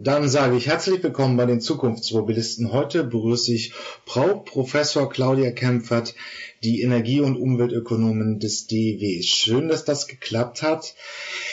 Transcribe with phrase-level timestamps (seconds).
[0.00, 2.72] Dann sage ich herzlich willkommen bei den Zukunftsmobilisten.
[2.72, 3.72] Heute begrüße ich
[4.06, 6.14] Frau Professor Claudia Kempfert,
[6.62, 9.22] die Energie- und Umweltökonomin des DEW.
[9.22, 10.94] Schön, dass das geklappt hat.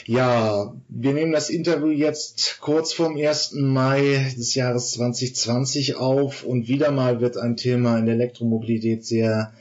[0.05, 3.53] Ja, wir nehmen das Interview jetzt kurz vorm 1.
[3.53, 9.53] Mai des Jahres 2020 auf und wieder mal wird ein Thema in der Elektromobilität sehr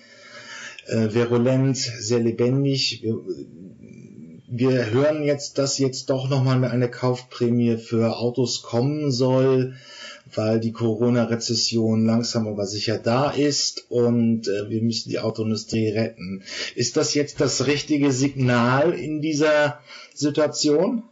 [0.89, 3.01] äh, virulent, sehr lebendig.
[3.03, 3.19] Wir,
[4.57, 9.75] wir hören jetzt, dass jetzt doch nochmal eine Kaufprämie für Autos kommen soll,
[10.33, 16.45] weil die Corona-Rezession langsam aber sicher da ist und äh, wir müssen die Autoindustrie retten.
[16.77, 19.81] Ist das jetzt das richtige Signal in dieser
[20.15, 21.03] Situation?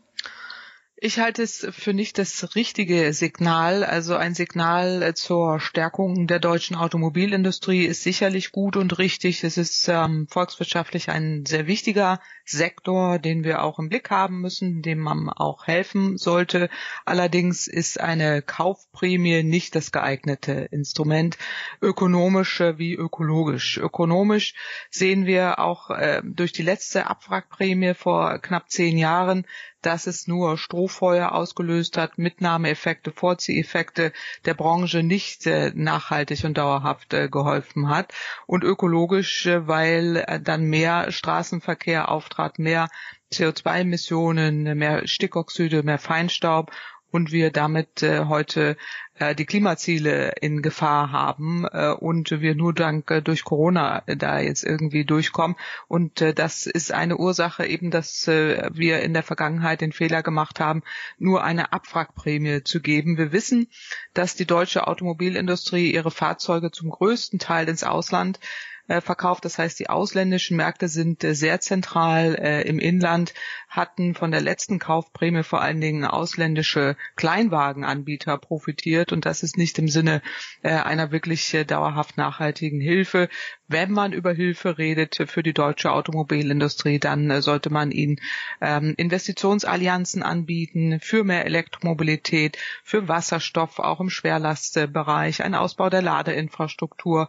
[1.04, 3.82] Ich halte es für nicht das richtige Signal.
[3.82, 9.42] Also ein Signal äh, zur Stärkung der deutschen Automobilindustrie ist sicherlich gut und richtig.
[9.42, 14.80] Es ist ähm, volkswirtschaftlich ein sehr wichtiger Sektor, den wir auch im Blick haben müssen,
[14.80, 16.70] dem man auch helfen sollte.
[17.04, 21.36] Allerdings ist eine Kaufprämie nicht das geeignete Instrument,
[21.80, 23.76] ökonomisch wie ökologisch.
[23.76, 24.54] Ökonomisch
[24.88, 29.46] sehen wir auch äh, durch die letzte Abwrackprämie vor knapp zehn Jahren,
[29.82, 34.12] dass es nur Strohfeuer ausgelöst hat, Mitnahmeeffekte, Vorzieheffekte
[34.44, 38.12] der Branche nicht äh, nachhaltig und dauerhaft äh, geholfen hat.
[38.46, 42.88] Und ökologisch, äh, weil dann mehr Straßenverkehr auftrat, mehr
[43.32, 46.70] CO2-Emissionen, mehr Stickoxide, mehr Feinstaub
[47.12, 48.76] und wir damit äh, heute
[49.14, 54.40] äh, die Klimaziele in Gefahr haben äh, und wir nur dank äh, durch Corona da
[54.40, 55.56] jetzt irgendwie durchkommen.
[55.88, 60.22] Und äh, das ist eine Ursache eben, dass äh, wir in der Vergangenheit den Fehler
[60.22, 60.82] gemacht haben,
[61.18, 63.18] nur eine Abwrackprämie zu geben.
[63.18, 63.68] Wir wissen,
[64.14, 69.44] dass die deutsche Automobilindustrie ihre Fahrzeuge zum größten Teil ins Ausland äh, verkauft.
[69.44, 73.34] Das heißt, die ausländischen Märkte sind äh, sehr zentral äh, im Inland,
[73.68, 79.78] hatten von der letzten Kaufprämie vor allen Dingen ausländische Kleinwagenanbieter profitiert und das ist nicht
[79.78, 80.20] im Sinne
[80.62, 83.28] einer wirklich dauerhaft nachhaltigen Hilfe.
[83.72, 88.20] Wenn man über Hilfe redet für die deutsche Automobilindustrie, dann sollte man ihnen
[88.60, 97.28] ähm, Investitionsallianzen anbieten für mehr Elektromobilität, für Wasserstoff, auch im Schwerlastbereich, ein Ausbau der Ladeinfrastruktur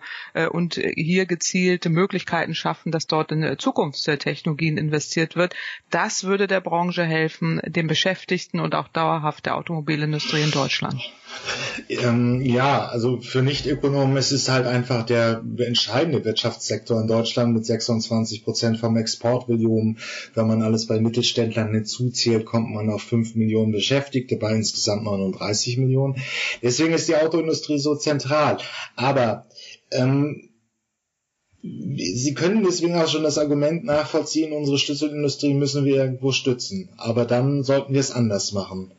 [0.51, 5.55] und hier gezielte Möglichkeiten schaffen, dass dort in Zukunftstechnologien investiert wird.
[5.89, 11.01] Das würde der Branche helfen, den Beschäftigten und auch dauerhaft der Automobilindustrie in Deutschland.
[11.89, 17.65] Ähm, ja, also für Nichtökonomen ist es halt einfach der entscheidende Wirtschaftssektor in Deutschland mit
[17.65, 19.99] 26 Prozent vom Exportvolumen.
[20.33, 25.77] Wenn man alles bei Mittelständlern hinzuzählt, kommt man auf 5 Millionen Beschäftigte bei insgesamt 39
[25.77, 26.15] Millionen.
[26.61, 28.57] Deswegen ist die Autoindustrie so zentral.
[28.95, 29.47] Aber
[29.91, 30.49] ähm,
[31.65, 36.89] Sie können deswegen auch schon das Argument nachvollziehen, unsere Schlüsselindustrie müssen wir irgendwo stützen.
[36.97, 38.91] Aber dann sollten wir es anders machen.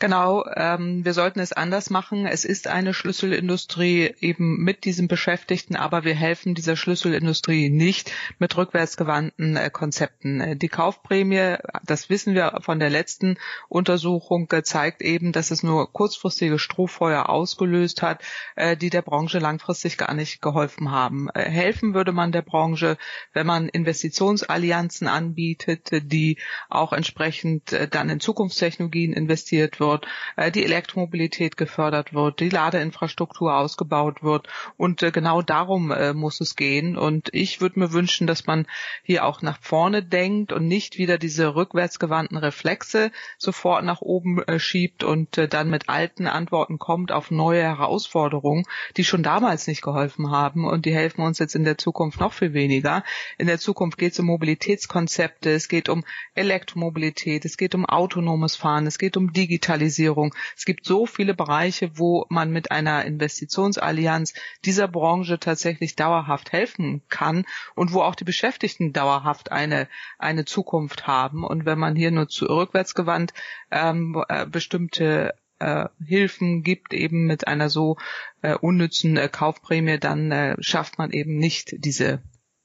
[0.00, 2.24] Genau, ähm, wir sollten es anders machen.
[2.24, 8.56] Es ist eine Schlüsselindustrie eben mit diesen Beschäftigten, aber wir helfen dieser Schlüsselindustrie nicht mit
[8.56, 10.40] rückwärtsgewandten äh, Konzepten.
[10.40, 13.38] Äh, die Kaufprämie, das wissen wir von der letzten
[13.68, 18.22] Untersuchung, äh, zeigt eben, dass es nur kurzfristige Strohfeuer ausgelöst hat,
[18.54, 21.28] äh, die der Branche langfristig gar nicht geholfen haben.
[21.34, 22.98] Äh, helfen würde man der Branche,
[23.32, 26.38] wenn man Investitionsallianzen anbietet, die
[26.68, 30.06] auch entsprechend dann in Zukunftstechnologien investiert wird wird,
[30.36, 34.48] äh, die Elektromobilität gefördert wird, die Ladeinfrastruktur ausgebaut wird.
[34.76, 36.96] Und äh, genau darum äh, muss es gehen.
[36.96, 38.66] Und ich würde mir wünschen, dass man
[39.02, 45.04] hier auch nach vorne denkt und nicht wieder diese rückwärtsgewandten Reflexe sofort nach oben schiebt
[45.04, 48.64] und dann mit alten Antworten kommt auf neue Herausforderungen,
[48.96, 52.32] die schon damals nicht geholfen haben und die helfen uns jetzt in der Zukunft noch
[52.32, 53.04] viel weniger.
[53.38, 58.56] In der Zukunft geht es um Mobilitätskonzepte, es geht um Elektromobilität, es geht um autonomes
[58.56, 59.77] Fahren, es geht um Digitalisierung.
[59.78, 60.34] Digitalisierung.
[60.56, 64.34] Es gibt so viele Bereiche, wo man mit einer Investitionsallianz
[64.64, 67.44] dieser Branche tatsächlich dauerhaft helfen kann
[67.74, 69.88] und wo auch die Beschäftigten dauerhaft eine,
[70.18, 71.44] eine Zukunft haben.
[71.44, 73.32] Und wenn man hier nur zu rückwärtsgewandt
[73.70, 77.96] ähm, äh, bestimmte äh, Hilfen gibt, eben mit einer so
[78.42, 82.20] äh, unnützen äh, Kaufprämie, dann äh, schafft man eben nicht diese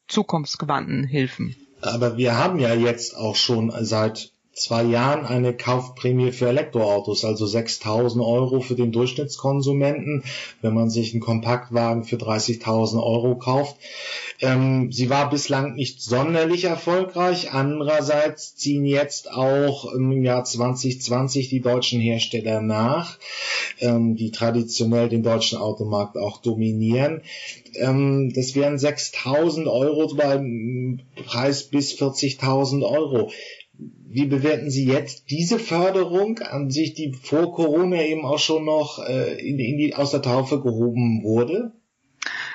[0.08, 1.56] zukunftsgewandten Hilfen.
[1.82, 7.46] Aber wir haben ja jetzt auch schon seit zwei Jahren eine Kaufprämie für Elektroautos, also
[7.46, 10.24] 6.000 Euro für den Durchschnittskonsumenten,
[10.62, 13.76] wenn man sich einen Kompaktwagen für 30.000 Euro kauft.
[14.42, 17.52] Ähm, sie war bislang nicht sonderlich erfolgreich.
[17.52, 23.18] Andererseits ziehen jetzt auch im Jahr 2020 die deutschen Hersteller nach,
[23.80, 27.22] ähm, die traditionell den deutschen Automarkt auch dominieren.
[27.76, 33.32] Ähm, das wären 6.000 Euro beim Preis bis 40.000 Euro
[33.75, 39.00] Wie bewerten Sie jetzt diese Förderung an sich, die vor Corona eben auch schon noch
[39.00, 41.74] äh, in, in die, aus der Taufe gehoben wurde?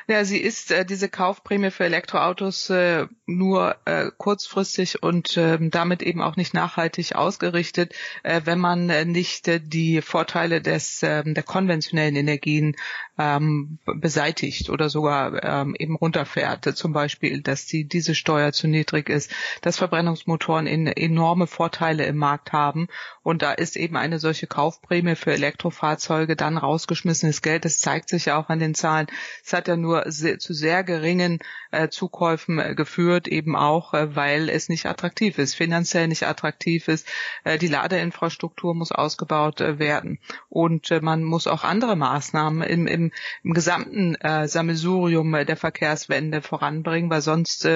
[0.07, 6.03] Ja, sie ist äh, diese Kaufprämie für Elektroautos äh, nur äh, kurzfristig und äh, damit
[6.03, 11.23] eben auch nicht nachhaltig ausgerichtet, äh, wenn man äh, nicht äh, die Vorteile des äh,
[11.25, 12.75] der konventionellen Energien
[13.19, 16.65] ähm, beseitigt oder sogar ähm, eben runterfährt.
[16.77, 19.31] Zum Beispiel, dass die diese Steuer zu niedrig ist,
[19.61, 22.89] dass Verbrennungsmotoren in, enorme Vorteile im Markt haben
[23.23, 27.67] und da ist eben eine solche Kaufprämie für Elektrofahrzeuge dann rausgeschmissenes Geld.
[27.67, 29.07] Das zeigt sich ja auch an den Zahlen.
[29.45, 31.41] Es hat ja nur sehr, zu sehr geringen
[31.71, 32.75] äh, Zukäufen äh,
[33.19, 37.09] geführt, eben auch, äh, weil es nicht attraktiv ist, finanziell nicht attraktiv ist.
[37.45, 40.19] Äh, die Ladeinfrastruktur muss ausgebaut äh, werden
[40.49, 43.13] und man muss auch andere Maßnahmen im, im,
[43.43, 47.67] im gesamten Sammelsurium der Verkehrswende voranbringen, weil sonst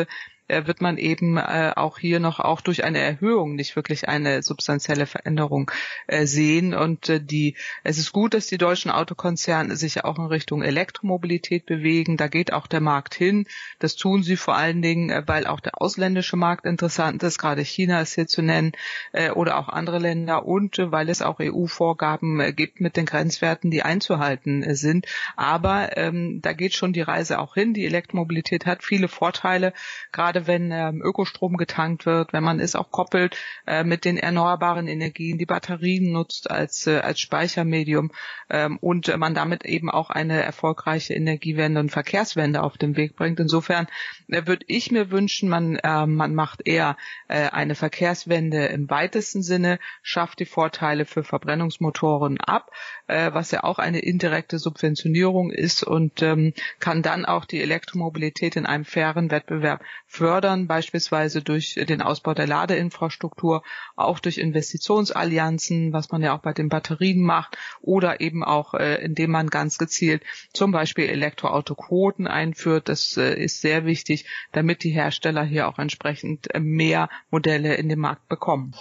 [0.66, 5.06] wird man eben äh, auch hier noch auch durch eine Erhöhung nicht wirklich eine substanzielle
[5.06, 5.70] Veränderung
[6.06, 6.74] äh, sehen.
[6.74, 11.66] Und äh, die, es ist gut, dass die deutschen Autokonzerne sich auch in Richtung Elektromobilität
[11.66, 12.16] bewegen.
[12.16, 13.46] Da geht auch der Markt hin.
[13.78, 17.38] Das tun sie vor allen Dingen, äh, weil auch der ausländische Markt interessant ist.
[17.38, 18.72] Gerade China ist hier zu nennen
[19.12, 23.06] äh, oder auch andere Länder und äh, weil es auch EU-Vorgaben äh, gibt mit den
[23.06, 25.06] Grenzwerten, die einzuhalten äh, sind.
[25.36, 27.74] Aber ähm, da geht schon die Reise auch hin.
[27.74, 29.72] Die Elektromobilität hat viele Vorteile,
[30.12, 33.36] gerade wenn ähm, Ökostrom getankt wird, wenn man es auch koppelt
[33.66, 38.10] äh, mit den erneuerbaren Energien, die Batterien nutzt als, äh, als Speichermedium
[38.50, 43.40] ähm, und man damit eben auch eine erfolgreiche Energiewende und Verkehrswende auf den Weg bringt.
[43.40, 43.86] Insofern
[44.28, 46.96] äh, würde ich mir wünschen, man, äh, man macht eher
[47.28, 52.70] äh, eine Verkehrswende im weitesten Sinne, schafft die Vorteile für Verbrennungsmotoren ab,
[53.06, 58.56] äh, was ja auch eine indirekte Subventionierung ist und ähm, kann dann auch die Elektromobilität
[58.56, 59.82] in einem fairen Wettbewerb
[60.22, 63.64] fördern, beispielsweise durch den Ausbau der Ladeinfrastruktur,
[63.96, 69.02] auch durch Investitionsallianzen, was man ja auch bei den Batterien macht, oder eben auch, äh,
[69.02, 70.22] indem man ganz gezielt
[70.52, 72.88] zum Beispiel Elektroautoquoten einführt.
[72.88, 77.88] Das äh, ist sehr wichtig, damit die Hersteller hier auch entsprechend äh, mehr Modelle in
[77.88, 78.74] den Markt bekommen.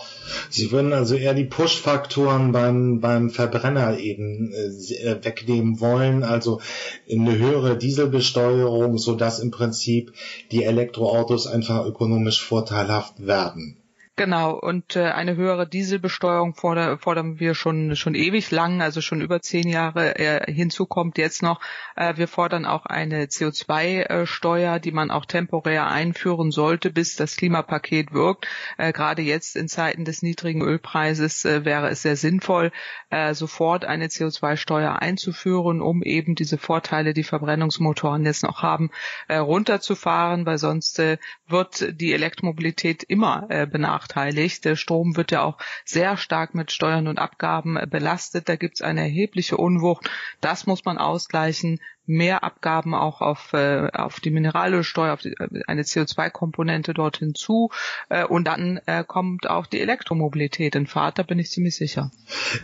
[0.51, 6.61] Sie würden also eher die Push-Faktoren beim, beim Verbrenner eben wegnehmen wollen, also
[7.09, 10.13] eine höhere Dieselbesteuerung, so dass im Prinzip
[10.51, 13.80] die Elektroautos Autos einfach ökonomisch vorteilhaft werden.
[14.17, 19.21] Genau, und äh, eine höhere Dieselbesteuerung forder, fordern wir schon schon ewig lang, also schon
[19.21, 20.19] über zehn Jahre.
[20.19, 21.61] Äh, hinzu kommt jetzt noch,
[21.95, 28.11] äh, wir fordern auch eine CO2-Steuer, die man auch temporär einführen sollte, bis das Klimapaket
[28.11, 28.47] wirkt.
[28.77, 32.71] Äh, Gerade jetzt in Zeiten des niedrigen Ölpreises äh, wäre es sehr sinnvoll,
[33.09, 38.91] äh, sofort eine CO2-Steuer einzuführen, um eben diese Vorteile, die Verbrennungsmotoren jetzt noch haben,
[39.29, 41.17] äh, runterzufahren, weil sonst äh,
[41.47, 44.65] wird die Elektromobilität immer äh, benachteiligt benachteiligt.
[44.65, 48.49] Der Strom wird ja auch sehr stark mit Steuern und Abgaben belastet.
[48.49, 50.09] Da gibt es eine erhebliche Unwucht.
[50.39, 51.79] Das muss man ausgleichen
[52.11, 57.69] mehr Abgaben auch auf, äh, auf die Mineralölsteuer, auf die, äh, eine CO2-Komponente dort hinzu.
[58.09, 62.11] Äh, und dann äh, kommt auch die Elektromobilität in Fahrt, da bin ich ziemlich sicher.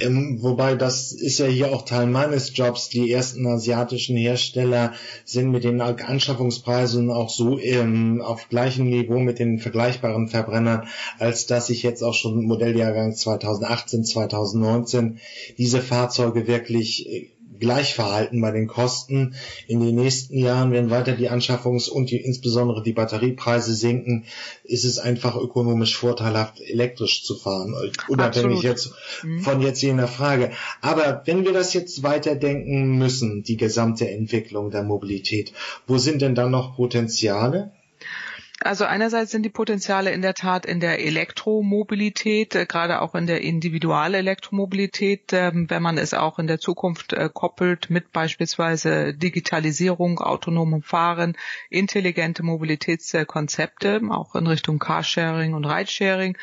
[0.02, 2.90] Ähm, wobei das ist ja hier auch Teil meines Jobs.
[2.90, 9.40] Die ersten asiatischen Hersteller sind mit den Anschaffungspreisen auch so ähm, auf gleichem Niveau mit
[9.40, 10.88] den vergleichbaren Verbrennern,
[11.20, 15.20] als dass ich jetzt auch schon Modelljahrgang 2018, 2019
[15.58, 17.30] diese Fahrzeuge wirklich äh,
[17.60, 19.36] gleich verhalten bei den Kosten.
[19.68, 24.26] In den nächsten Jahren, wenn weiter die Anschaffungs- und die, insbesondere die Batteriepreise sinken,
[24.64, 27.76] ist es einfach ökonomisch vorteilhaft, elektrisch zu fahren,
[28.08, 28.64] unabhängig Absolut.
[28.64, 28.92] jetzt
[29.24, 29.42] mhm.
[29.42, 30.52] von jetzt jener Frage.
[30.82, 35.54] Aber wenn wir das jetzt weiterdenken müssen, die gesamte Entwicklung der Mobilität,
[35.86, 37.72] wo sind denn dann noch Potenziale?
[38.60, 43.28] Also einerseits sind die Potenziale in der Tat in der Elektromobilität, äh, gerade auch in
[43.28, 50.20] der Individualelektromobilität, äh, wenn man es auch in der Zukunft äh, koppelt mit beispielsweise Digitalisierung,
[50.20, 51.38] autonomem Fahren,
[51.70, 56.36] intelligente Mobilitätskonzepte, auch in Richtung Carsharing und Ridesharing.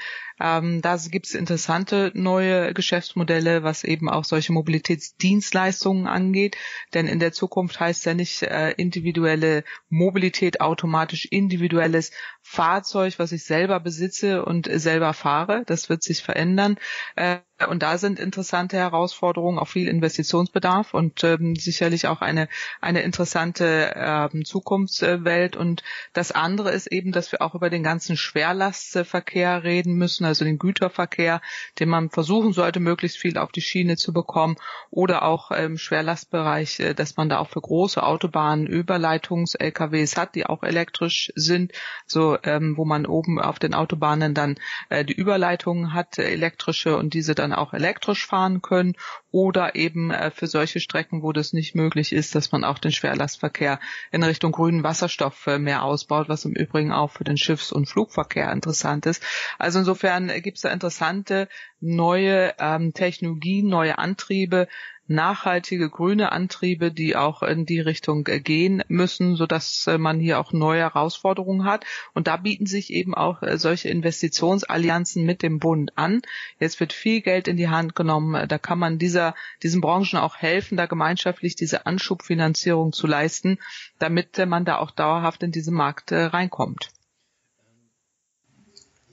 [0.44, 6.58] Ähm, da gibt es interessante neue Geschäftsmodelle, was eben auch solche Mobilitätsdienstleistungen angeht.
[6.92, 12.10] Denn in der Zukunft heißt ja nicht äh, individuelle Mobilität automatisch individuelles
[12.42, 15.62] Fahrzeug, was ich selber besitze und selber fahre.
[15.64, 16.76] Das wird sich verändern.
[17.16, 22.48] Äh, Und da sind interessante Herausforderungen, auch viel Investitionsbedarf und ähm, sicherlich auch eine,
[22.80, 25.54] eine interessante ähm, Zukunftswelt.
[25.54, 25.84] Und
[26.14, 30.58] das andere ist eben, dass wir auch über den ganzen Schwerlastverkehr reden müssen, also den
[30.58, 31.40] Güterverkehr,
[31.78, 34.56] den man versuchen sollte, möglichst viel auf die Schiene zu bekommen
[34.90, 40.44] oder auch im Schwerlastbereich, äh, dass man da auch für große Autobahnen Überleitungs-LKWs hat, die
[40.46, 41.70] auch elektrisch sind,
[42.04, 44.56] so ähm, wo man oben auf den Autobahnen dann
[44.88, 48.94] äh, die Überleitungen hat, äh, elektrische und diese dann auch elektrisch fahren können
[49.30, 52.92] oder eben äh, für solche Strecken, wo das nicht möglich ist, dass man auch den
[52.92, 57.72] Schwerlastverkehr in Richtung grünen Wasserstoff äh, mehr ausbaut, was im Übrigen auch für den Schiffs-
[57.72, 59.22] und Flugverkehr interessant ist.
[59.58, 61.48] Also insofern gibt es da interessante
[61.80, 64.68] neue ähm, Technologien, neue Antriebe,
[65.06, 70.20] nachhaltige grüne Antriebe, die auch in die Richtung äh, gehen müssen, so dass äh, man
[70.20, 71.84] hier auch neue Herausforderungen hat.
[72.14, 76.22] Und da bieten sich eben auch äh, solche Investitionsallianzen mit dem Bund an.
[76.58, 78.48] Jetzt wird viel Geld in die Hand genommen.
[78.48, 83.58] Da kann man dieser, diesen Branchen auch helfen, da gemeinschaftlich diese Anschubfinanzierung zu leisten,
[83.98, 86.90] damit man da auch dauerhaft in diesen Markt reinkommt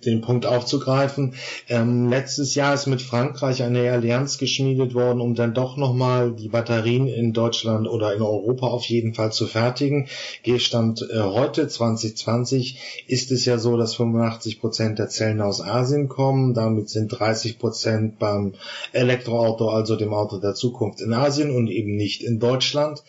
[0.06, 1.36] den Punkt aufzugreifen.
[1.70, 6.50] Ähm, letztes Jahr ist mit Frankreich eine Allianz geschmiedet worden, um dann doch nochmal die
[6.50, 10.08] Batterien in Deutschland oder in Europa auf jeden Fall zu fertigen.
[10.44, 16.08] Gestand äh, heute 2020 ist es ja so, dass 85 Prozent der Zellen aus Asien
[16.08, 16.54] kommen.
[16.54, 18.54] Damit sind 30 Prozent beim
[18.92, 23.04] Elektroauto, also dem Auto der Zukunft in Asien und eben nicht in Deutschland.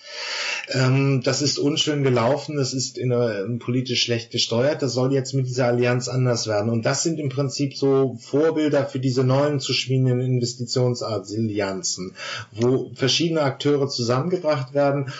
[0.68, 2.56] Ähm, das ist unschön gelaufen.
[2.56, 4.82] Das ist in, in politisch schlecht gesteuert.
[4.82, 6.70] Das soll jetzt mit dieser Allianz anders werden.
[6.70, 12.14] Und das sind im Prinzip so Vorbilder für diese neuen zu schmiedenden Investitionsallianzen,
[12.52, 15.12] wo verschiedene Akteure zusammengebracht werden,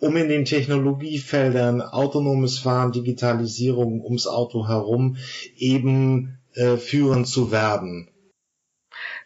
[0.00, 5.16] um in den Technologiefeldern autonomes Fahren, Digitalisierung ums Auto herum
[5.56, 8.08] eben äh, führend zu werden.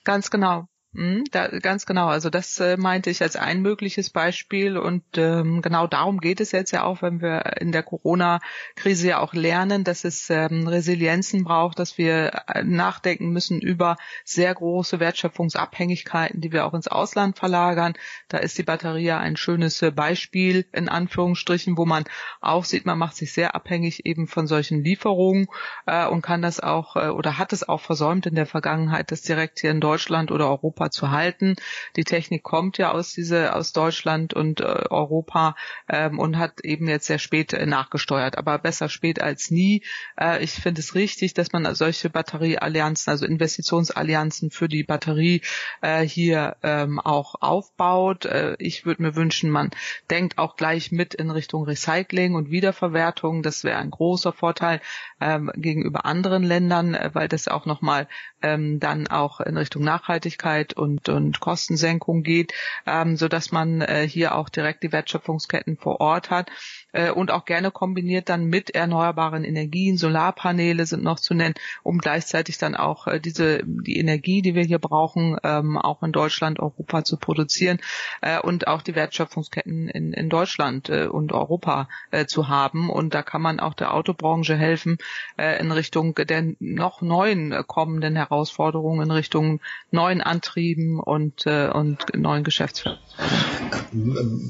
[0.05, 0.67] Ganz genau.
[0.93, 2.07] Mhm, da, ganz genau.
[2.09, 6.51] Also das äh, meinte ich als ein mögliches Beispiel und ähm, genau darum geht es
[6.51, 11.45] jetzt ja auch, wenn wir in der Corona-Krise ja auch lernen, dass es ähm, Resilienzen
[11.45, 17.39] braucht, dass wir äh, nachdenken müssen über sehr große Wertschöpfungsabhängigkeiten, die wir auch ins Ausland
[17.39, 17.93] verlagern.
[18.29, 22.05] Da ist die Batterie ja ein schönes äh, Beispiel in Anführungsstrichen, wo man
[22.41, 25.49] auch sieht, man macht sich sehr abhängig eben von solchen Lieferungen
[25.87, 29.21] äh, und kann das auch äh, oder hat es auch versäumt in der Vergangenheit, das
[29.21, 31.57] direkt hier in Deutschland oder Europa Europa zu halten.
[31.97, 35.57] Die Technik kommt ja aus diese aus Deutschland und äh, Europa
[35.89, 39.83] ähm, und hat eben jetzt sehr spät äh, nachgesteuert, aber besser spät als nie.
[40.19, 45.43] Äh, ich finde es richtig, dass man solche Batterieallianzen, also Investitionsallianzen für die Batterie
[45.81, 48.25] äh, hier ähm, auch aufbaut.
[48.25, 49.71] Äh, ich würde mir wünschen, man
[50.11, 53.43] denkt auch gleich mit in Richtung Recycling und Wiederverwertung.
[53.43, 54.81] Das wäre ein großer Vorteil
[55.21, 58.07] ähm, gegenüber anderen Ländern, äh, weil das auch nochmal
[58.43, 62.53] ähm, dann auch in Richtung Nachhaltigkeit Sicherheit und, und Kostensenkung geht,
[62.87, 66.51] ähm, so dass man äh, hier auch direkt die Wertschöpfungsketten vor Ort hat
[66.93, 69.97] äh, und auch gerne kombiniert dann mit erneuerbaren Energien.
[69.97, 74.65] Solarpaneele sind noch zu nennen, um gleichzeitig dann auch äh, diese die Energie, die wir
[74.65, 77.79] hier brauchen, ähm, auch in Deutschland, Europa zu produzieren
[78.21, 82.91] äh, und auch die Wertschöpfungsketten in, in Deutschland äh, und Europa äh, zu haben.
[82.91, 84.99] Und da kann man auch der Autobranche helfen
[85.37, 89.61] äh, in Richtung der noch neuen äh, kommenden Herausforderungen, in Richtung
[89.91, 90.58] neuen Antrieben
[91.01, 93.01] und, äh, und neuen Geschäftsfeldern.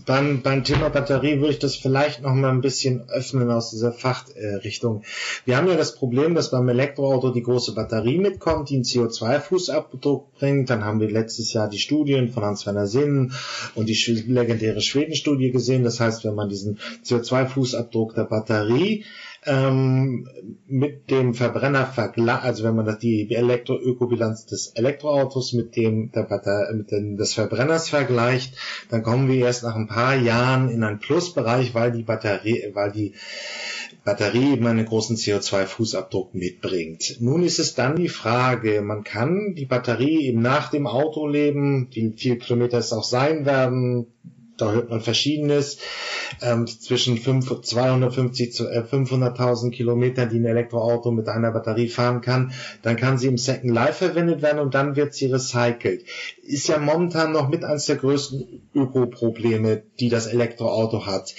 [0.07, 3.93] Beim, beim Thema Batterie würde ich das vielleicht noch mal ein bisschen öffnen aus dieser
[3.93, 5.03] Fachrichtung.
[5.45, 10.25] Wir haben ja das Problem, dass beim Elektroauto die große Batterie mitkommt, die einen CO2-Fußabdruck
[10.39, 10.71] bringt.
[10.71, 13.33] Dann haben wir letztes Jahr die Studien von Hans-Werner Sinn
[13.75, 15.85] und die legendäre Schweden-Studie gesehen.
[15.85, 19.05] Das heißt, wenn man diesen CO2-Fußabdruck der Batterie
[19.47, 20.29] ähm,
[20.67, 26.27] mit dem Verbrenner vergleicht, also wenn man das, die Elektroökobilanz des Elektroautos mit dem der
[26.75, 28.55] mit dem, des Verbrenners vergleicht,
[28.91, 32.93] dann kommen wir erst nach ein paar Jahren in einen Plusbereich, weil die Batterie, weil
[32.93, 33.15] die
[34.05, 37.17] Batterie eben einen großen CO2-Fußabdruck mitbringt.
[37.21, 42.13] Nun ist es dann die Frage, man kann die Batterie eben nach dem Autoleben, wie
[42.17, 44.07] viel Kilometer es auch sein werden,
[44.59, 45.79] da hört man Verschiedenes,
[46.43, 52.21] ähm, zwischen 5, 250 zu äh, 500.000 Kilometern, die ein Elektroauto mit einer Batterie fahren
[52.21, 56.05] kann, dann kann sie im Second Life verwendet werden und dann wird sie recycelt.
[56.43, 61.35] Ist ja momentan noch mit eines der größten Ökoprobleme, die das Elektroauto hat.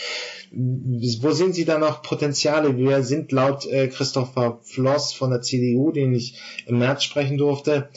[0.51, 2.75] Wo sehen Sie da noch Potenziale?
[2.75, 7.89] Wir sind laut äh, Christopher Floss von der CDU, den ich im März sprechen durfte,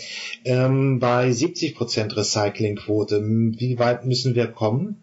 [0.45, 3.23] ähm, bei 70 Prozent Recyclingquote.
[3.23, 5.03] Wie weit müssen wir kommen?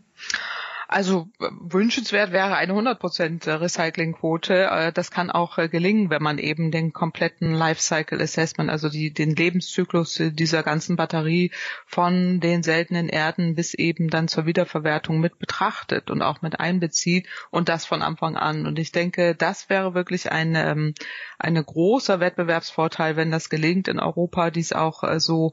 [0.92, 4.70] Also wünschenswert wäre eine 100% Recyclingquote.
[4.72, 9.14] Äh, das kann auch äh, gelingen, wenn man eben den kompletten Lifecycle Assessment, also die,
[9.14, 11.52] den Lebenszyklus dieser ganzen Batterie
[11.86, 17.28] von den seltenen Erden bis eben dann zur Wiederverwertung mit betrachtet und auch mit einbezieht
[17.52, 18.66] und das von Anfang an.
[18.66, 20.96] Und ich denke, das wäre wirklich ein, ähm,
[21.38, 25.52] ein großer Wettbewerbsvorteil, wenn das gelingt, in Europa dies auch äh, so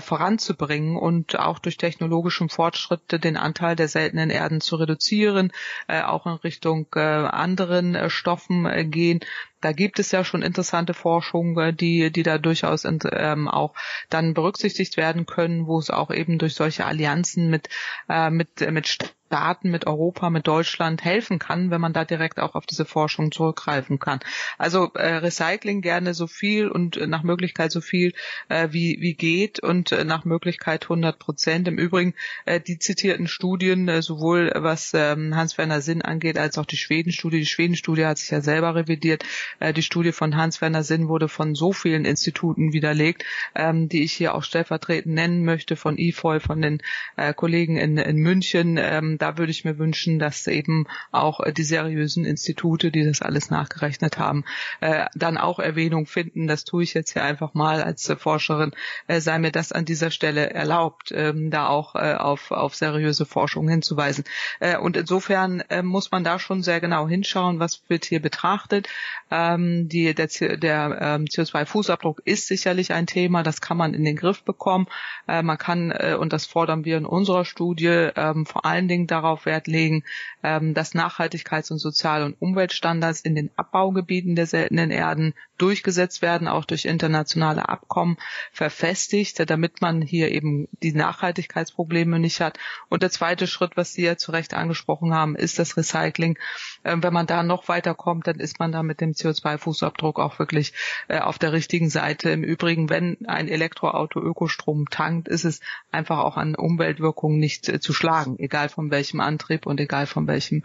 [0.00, 5.52] voranzubringen und auch durch technologischen Fortschritte den Anteil der seltenen Erden zu reduzieren,
[5.86, 9.20] äh, auch in Richtung äh, anderen äh, Stoffen äh, gehen.
[9.60, 13.74] Da gibt es ja schon interessante Forschung, äh, die, die da durchaus ähm, auch
[14.08, 17.68] dann berücksichtigt werden können, wo es auch eben durch solche Allianzen mit,
[18.08, 22.54] äh, mit, mit Staaten, mit Europa, mit Deutschland helfen kann, wenn man da direkt auch
[22.54, 24.20] auf diese Forschung zurückgreifen kann.
[24.56, 28.14] Also äh, Recycling gerne so viel und äh, nach Möglichkeit so viel
[28.48, 31.68] äh, wie, wie geht und äh, nach Möglichkeit 100 Prozent.
[31.68, 32.14] Im Übrigen
[32.46, 37.40] äh, die zitierten Studien, äh, sowohl was ähm, Hans-Werner Sinn angeht, als auch die Schweden-Studie.
[37.40, 39.24] Die Schweden-Studie hat sich ja selber revidiert.
[39.60, 44.14] Äh, die Studie von Hans-Werner Sinn wurde von so vielen Instituten widerlegt, ähm, die ich
[44.14, 46.82] hier auch stellvertretend nennen möchte, von IFOL, von den
[47.16, 51.52] äh, Kollegen in, in München, ähm, da würde ich mir wünschen, dass eben auch äh,
[51.52, 54.44] die seriösen Institute, die das alles nachgerechnet haben,
[54.80, 56.46] äh, dann auch Erwähnung finden.
[56.46, 58.72] Das tue ich jetzt hier einfach mal als äh, Forscherin,
[59.06, 63.26] äh, sei mir das an dieser Stelle erlaubt, ähm, da auch äh, auf, auf seriöse
[63.26, 64.24] Forschung hinzuweisen.
[64.60, 68.88] Äh, und insofern äh, muss man da schon sehr genau hinschauen, was wird hier betrachtet.
[69.30, 74.16] Ähm, die, der der ähm, CO2-Fußabdruck ist sicherlich ein Thema, das kann man in den
[74.16, 74.86] Griff bekommen.
[75.26, 79.06] Äh, man kann, äh, und das fordern wir in unserer Studie, ähm, vor allen Dingen
[79.10, 80.04] darauf Wert legen,
[80.42, 86.48] ähm, dass Nachhaltigkeits- und Sozial- und Umweltstandards in den Abbaugebieten der seltenen Erden durchgesetzt werden,
[86.48, 88.16] auch durch internationale Abkommen
[88.52, 92.58] verfestigt, damit man hier eben die Nachhaltigkeitsprobleme nicht hat.
[92.88, 96.38] Und der zweite Schritt, was Sie ja zu Recht angesprochen haben, ist das Recycling.
[96.84, 100.72] Ähm, wenn man da noch weiterkommt, dann ist man da mit dem CO2-Fußabdruck auch wirklich
[101.08, 102.30] äh, auf der richtigen Seite.
[102.30, 105.60] Im Übrigen, wenn ein Elektroauto Ökostrom tankt, ist es
[105.90, 110.06] einfach auch an Umweltwirkungen nicht äh, zu schlagen, egal von welchem welchem Antrieb und egal
[110.06, 110.62] von welchem,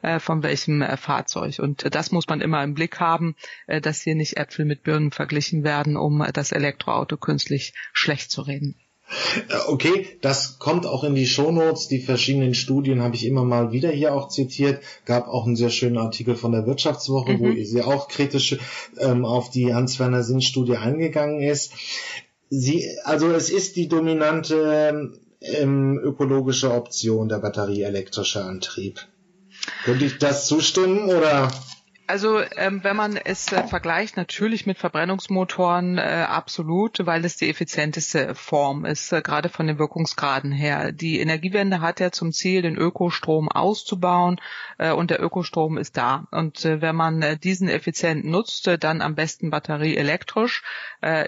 [0.00, 1.58] äh, von welchem äh, Fahrzeug.
[1.58, 4.82] Und äh, das muss man immer im Blick haben, äh, dass hier nicht Äpfel mit
[4.82, 8.76] Birnen verglichen werden, um äh, das Elektroauto künstlich schlecht zu reden.
[9.50, 11.88] Äh, okay, das kommt auch in die Shownotes.
[11.88, 14.82] Die verschiedenen Studien habe ich immer mal wieder hier auch zitiert.
[15.04, 17.40] Gab auch einen sehr schönen Artikel von der Wirtschaftswoche, mhm.
[17.40, 18.56] wo sie auch kritisch
[18.98, 21.72] ähm, auf die Hans-Werner Sinn-Studie eingegangen ist.
[22.48, 25.20] Sie, also es ist die dominante
[25.54, 29.00] ähm, ökologische Option der batterieelektrische Antrieb.
[29.84, 31.50] Könnte ich das zustimmen oder?
[32.08, 37.50] Also ähm, wenn man es äh, vergleicht, natürlich mit Verbrennungsmotoren äh, absolut, weil es die
[37.50, 40.92] effizienteste Form ist, äh, gerade von den Wirkungsgraden her.
[40.92, 44.40] Die Energiewende hat ja zum Ziel, den Ökostrom auszubauen
[44.78, 46.28] äh, und der Ökostrom ist da.
[46.30, 50.62] Und äh, wenn man äh, diesen effizient nutzt, dann am besten batterieelektrisch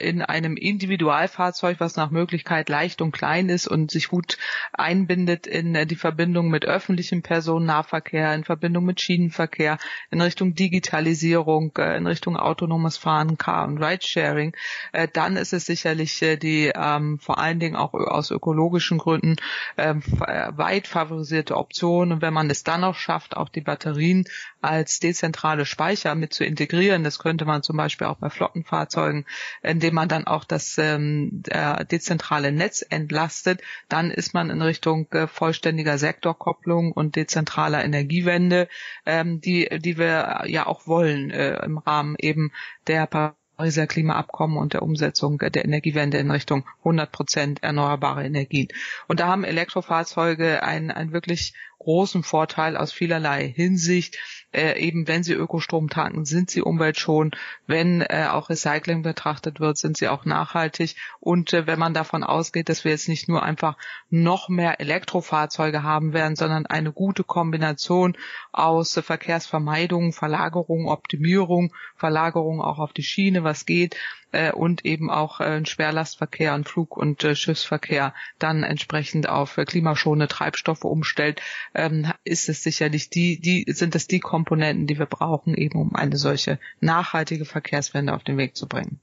[0.01, 4.39] in einem Individualfahrzeug, was nach Möglichkeit leicht und klein ist und sich gut
[4.73, 9.79] einbindet in die Verbindung mit öffentlichem Personennahverkehr, in Verbindung mit Schienenverkehr,
[10.11, 14.55] in Richtung Digitalisierung äh, in Richtung autonomes Fahren, Car- und Ridesharing,
[14.93, 19.37] äh, dann ist es sicherlich äh, die ähm, vor allen Dingen auch aus ökologischen Gründen
[19.79, 22.13] ähm, weit favorisierte Option.
[22.13, 24.25] Und wenn man es dann auch schafft, auch die Batterien
[24.61, 29.25] als dezentrale Speicher mit zu integrieren, das könnte man zum Beispiel auch bei Flottenfahrzeugen,
[29.63, 31.43] indem man dann auch das ähm,
[31.91, 38.69] dezentrale Netz entlastet, dann ist man in Richtung äh, vollständiger Sektorkopplung und dezentraler Energiewende,
[39.07, 42.53] ähm, die, die wir ja auch wollen äh, im Rahmen eben
[42.87, 48.69] der Pariser Klimaabkommen und der Umsetzung der Energiewende in Richtung 100 Prozent erneuerbare Energien.
[49.09, 54.19] Und da haben Elektrofahrzeuge einen, einen wirklich großen Vorteil aus vielerlei Hinsicht.
[54.51, 57.37] Äh, eben wenn sie Ökostrom tanken, sind sie umweltschonend.
[57.67, 60.97] Wenn äh, auch Recycling betrachtet wird, sind sie auch nachhaltig.
[61.21, 63.77] Und äh, wenn man davon ausgeht, dass wir jetzt nicht nur einfach
[64.09, 68.17] noch mehr Elektrofahrzeuge haben werden, sondern eine gute Kombination
[68.53, 73.97] aus Verkehrsvermeidung, Verlagerung, Optimierung, Verlagerung auch auf die Schiene, was geht,
[74.33, 79.65] äh, und eben auch äh, Schwerlastverkehr und Flug- und äh, Schiffsverkehr dann entsprechend auf äh,
[79.65, 81.41] klimaschonende Treibstoffe umstellt,
[81.75, 85.95] ähm, ist es sicherlich die, die, sind es die Komponenten, die wir brauchen, eben um
[85.95, 89.01] eine solche nachhaltige Verkehrswende auf den Weg zu bringen.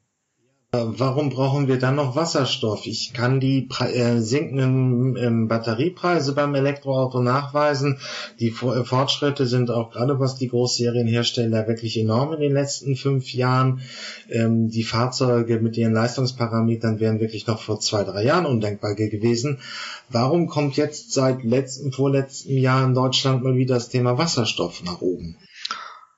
[0.71, 2.85] Warum brauchen wir dann noch Wasserstoff?
[2.85, 7.99] Ich kann die äh, sinkenden ähm, Batteriepreise beim Elektroauto nachweisen.
[8.39, 13.33] Die äh, Fortschritte sind auch gerade was die Großserienhersteller wirklich enorm in den letzten fünf
[13.33, 13.81] Jahren.
[14.29, 19.59] Ähm, die Fahrzeuge mit ihren Leistungsparametern wären wirklich noch vor zwei, drei Jahren undenkbar gewesen.
[20.09, 25.01] Warum kommt jetzt seit letzten, vorletzten Jahr in Deutschland mal wieder das Thema Wasserstoff nach
[25.01, 25.37] oben?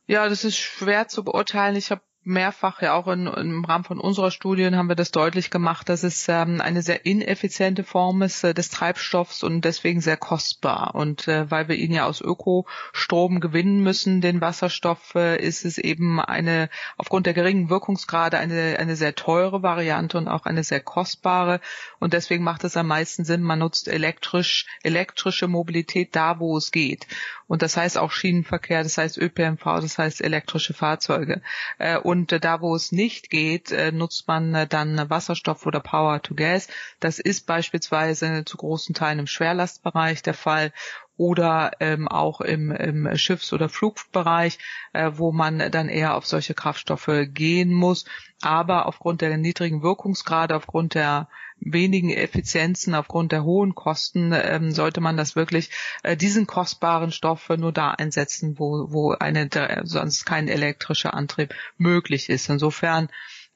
[0.08, 1.76] Ja, das ist schwer zu beurteilen.
[1.76, 5.50] Ich habe mehrfach ja auch in, im Rahmen von unserer Studien haben wir das deutlich
[5.50, 10.18] gemacht, dass es ähm, eine sehr ineffiziente Form ist äh, des Treibstoffs und deswegen sehr
[10.18, 10.94] kostbar.
[10.94, 15.78] Und äh, weil wir ihn ja aus Ökostrom gewinnen müssen, den Wasserstoff, äh, ist es
[15.78, 20.82] eben eine aufgrund der geringen Wirkungsgrade eine, eine sehr teure Variante und auch eine sehr
[20.82, 21.62] kostbare.
[22.00, 26.72] Und deswegen macht es am meisten Sinn, man nutzt elektrisch, elektrische Mobilität da, wo es
[26.72, 27.08] geht.
[27.48, 31.42] Und das heißt auch Schienenverkehr, das heißt ÖPNV, das heißt elektrische Fahrzeuge.
[31.78, 36.22] Äh, und äh, da, wo es nicht geht, äh, nutzt man dann Wasserstoff oder Power
[36.22, 36.68] to Gas.
[37.00, 40.74] Das ist beispielsweise zu großen Teilen im Schwerlastbereich der Fall
[41.18, 44.60] oder ähm, auch im, im Schiffs- oder Flugbereich,
[44.94, 48.06] äh, wo man dann eher auf solche Kraftstoffe gehen muss.
[48.42, 51.28] Aber aufgrund der niedrigen Wirkungsgrade, aufgrund der
[51.60, 55.72] wenigen Effizienzen, aufgrund der hohen Kosten, ähm, sollte man das wirklich
[56.04, 59.50] äh, diesen kostbaren Stoff nur da einsetzen, wo, wo eine
[59.84, 62.50] sonst kein elektrischer Antrieb möglich ist.
[62.50, 63.10] Insofern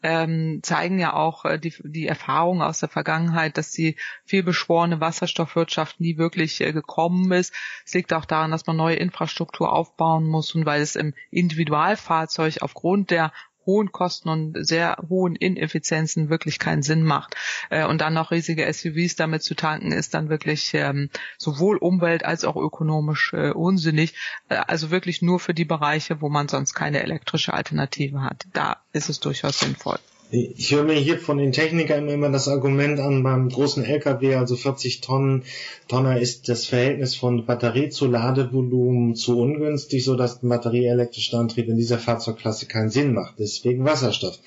[0.04, 6.00] ähm, zeigen ja auch äh, die, die Erfahrungen aus der Vergangenheit, dass die vielbeschworene Wasserstoffwirtschaft
[6.00, 7.54] nie wirklich äh, gekommen ist.
[7.86, 12.62] Es liegt auch daran, dass man neue Infrastruktur aufbauen muss und weil es im Individualfahrzeug
[12.62, 13.32] aufgrund der
[13.66, 17.36] hohen Kosten und sehr hohen Ineffizienzen wirklich keinen Sinn macht.
[17.70, 22.26] Äh, und dann noch riesige SUVs damit zu tanken, ist dann wirklich ähm, sowohl umwelt-
[22.26, 24.14] als auch ökonomisch äh, unsinnig.
[24.50, 28.48] Äh, also wirklich nur für die Bereiche, wo man sonst keine elektrische Alternative hat.
[28.54, 30.00] Da ist es durchaus sinnvoll.
[30.34, 34.56] Ich höre mir hier von den Technikern immer das Argument an, beim großen LKW, also
[34.56, 35.44] 40 Tonnen,
[35.92, 41.68] Tonner ist das Verhältnis von Batterie zu Ladevolumen zu ungünstig, so dass ein batterieelektrischer Antrieb
[41.68, 43.34] in dieser Fahrzeugklasse keinen Sinn macht.
[43.40, 44.40] Deswegen Wasserstoff.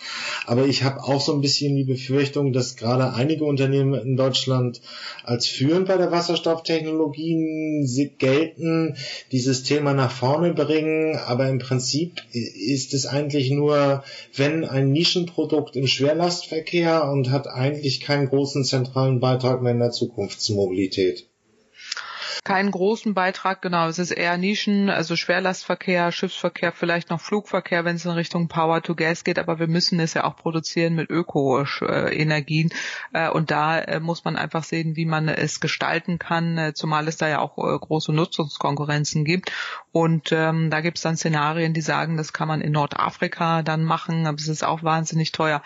[0.46, 4.80] Aber ich habe auch so ein bisschen die Befürchtung, dass gerade einige Unternehmen in Deutschland
[5.22, 8.96] als führend bei der Wasserstofftechnologien gelten,
[9.30, 11.16] dieses Thema nach vorne bringen.
[11.26, 14.02] Aber im Prinzip ist es eigentlich nur,
[14.34, 19.90] wenn ein Nischenprodukt im Schwerlastverkehr und hat eigentlich keinen großen zentralen Beitrag mehr in der
[19.90, 21.28] Zukunftsmobilität
[22.44, 23.88] keinen großen Beitrag, genau.
[23.88, 28.82] Es ist eher Nischen, also Schwerlastverkehr, Schiffsverkehr, vielleicht noch Flugverkehr, wenn es in Richtung Power
[28.82, 32.70] to Gas geht, aber wir müssen es ja auch produzieren mit Öko-Energien.
[33.14, 37.08] Äh, und da äh, muss man einfach sehen, wie man es gestalten kann, äh, zumal
[37.08, 39.50] es da ja auch große Nutzungskonkurrenzen gibt.
[39.94, 43.84] Und ähm, da gibt es dann Szenarien, die sagen, das kann man in Nordafrika dann
[43.84, 45.62] machen, aber es ist auch wahnsinnig teuer.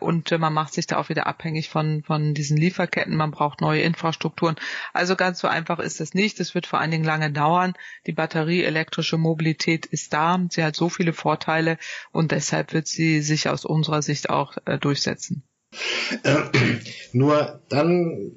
[0.00, 3.14] und man macht sich da auch wieder abhängig von, von diesen Lieferketten.
[3.14, 4.56] Man braucht neue Infrastrukturen.
[4.92, 6.40] Also ganz so einfach ist es nicht.
[6.40, 7.74] Es wird vor allen Dingen lange dauern.
[8.08, 10.40] Die batterieelektrische Mobilität ist da.
[10.50, 11.78] Sie hat so viele Vorteile
[12.10, 15.44] und deshalb wird sie sich aus unserer Sicht auch äh, durchsetzen.
[16.24, 16.42] Äh,
[17.12, 18.32] nur dann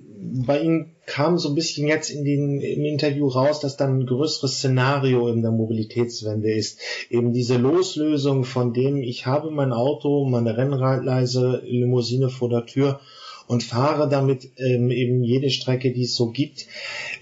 [0.45, 4.05] bei Ihnen kam so ein bisschen jetzt in den, im Interview raus, dass dann ein
[4.05, 6.79] größeres Szenario in der Mobilitätswende ist.
[7.09, 12.99] Eben diese Loslösung von dem, ich habe mein Auto, meine Rennleise Limousine vor der Tür
[13.47, 16.67] und fahre damit ähm, eben jede Strecke, die es so gibt.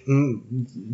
[0.05, 0.35] Mm,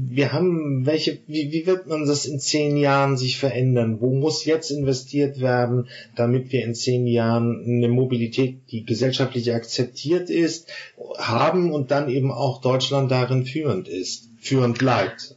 [0.09, 3.99] wir haben welche, wie, wie wird man das in zehn Jahren sich verändern?
[3.99, 10.29] Wo muss jetzt investiert werden, damit wir in zehn Jahren eine Mobilität, die gesellschaftlich akzeptiert
[10.29, 10.67] ist,
[11.17, 15.35] haben und dann eben auch Deutschland darin führend ist, führend bleibt?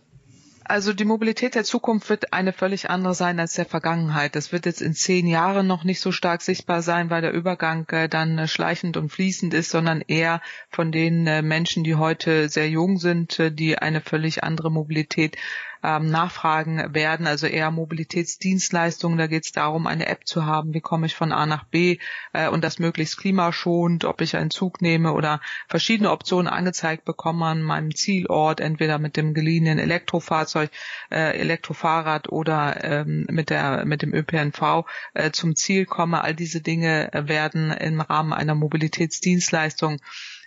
[0.71, 4.37] Also die Mobilität der Zukunft wird eine völlig andere sein als der Vergangenheit.
[4.37, 7.89] Das wird jetzt in zehn Jahren noch nicht so stark sichtbar sein, weil der Übergang
[7.89, 12.49] äh, dann äh, schleichend und fließend ist, sondern eher von den äh, Menschen, die heute
[12.49, 15.37] sehr jung sind, die eine völlig andere Mobilität
[15.83, 19.19] ähm, nachfragen werden, also eher Mobilitätsdienstleistungen.
[19.19, 21.99] Da geht es darum, eine App zu haben, wie komme ich von A nach B
[22.33, 27.47] äh, und das möglichst klimaschonend, ob ich einen Zug nehme oder verschiedene Optionen angezeigt bekomme
[27.47, 30.71] an meinem Zielort, entweder mit dem geliehenen Elektrofahrzeug,
[31.11, 36.23] äh, Elektrofahrrad oder ähm, mit der mit dem ÖPNV äh, zum Ziel komme.
[36.23, 39.99] All diese Dinge werden im Rahmen einer Mobilitätsdienstleistung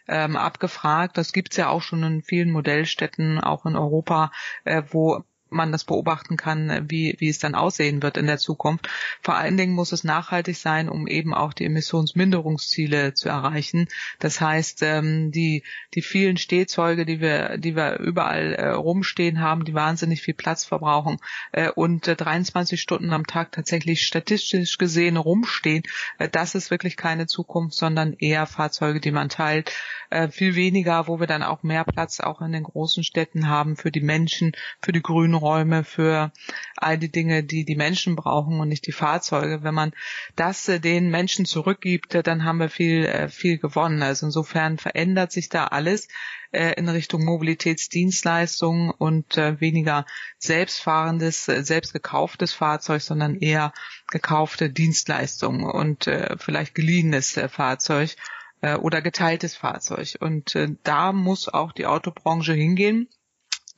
[0.08, 1.18] ähm, abgefragt.
[1.18, 4.32] Das gibt's ja auch schon in vielen Modellstädten, auch in Europa,
[4.63, 8.89] äh, wo man das beobachten kann, wie, wie es dann aussehen wird in der Zukunft.
[9.22, 13.88] Vor allen Dingen muss es nachhaltig sein, um eben auch die Emissionsminderungsziele zu erreichen.
[14.20, 15.63] Das heißt, ähm, die,
[15.94, 20.66] die vielen Stehzeuge, die wir, die wir überall äh, rumstehen haben, die wahnsinnig viel Platz
[20.66, 21.18] verbrauchen
[21.52, 25.84] äh, und äh, 23 Stunden am Tag tatsächlich statistisch gesehen rumstehen,
[26.18, 29.72] äh, das ist wirklich keine Zukunft, sondern eher Fahrzeuge, die man teilt.
[30.10, 33.76] Äh, viel weniger, wo wir dann auch mehr Platz auch in den großen Städten haben
[33.76, 36.32] für die Menschen, für die grünen Räume, für
[36.78, 39.64] all die Dinge, die die Menschen brauchen und nicht die Fahrzeuge.
[39.64, 39.92] Wenn man
[40.36, 44.02] das äh, den Menschen zurückgibt, äh, dann haben wir viel, äh, viel gewonnen.
[44.02, 46.08] Also insofern verändert sich da alles
[46.52, 50.06] in Richtung Mobilitätsdienstleistungen und weniger
[50.38, 53.74] selbstfahrendes, selbst gekauftes Fahrzeug, sondern eher
[54.12, 58.16] gekaufte Dienstleistungen und vielleicht geliehenes Fahrzeug
[58.62, 60.18] oder geteiltes Fahrzeug.
[60.20, 63.10] Und da muss auch die Autobranche hingehen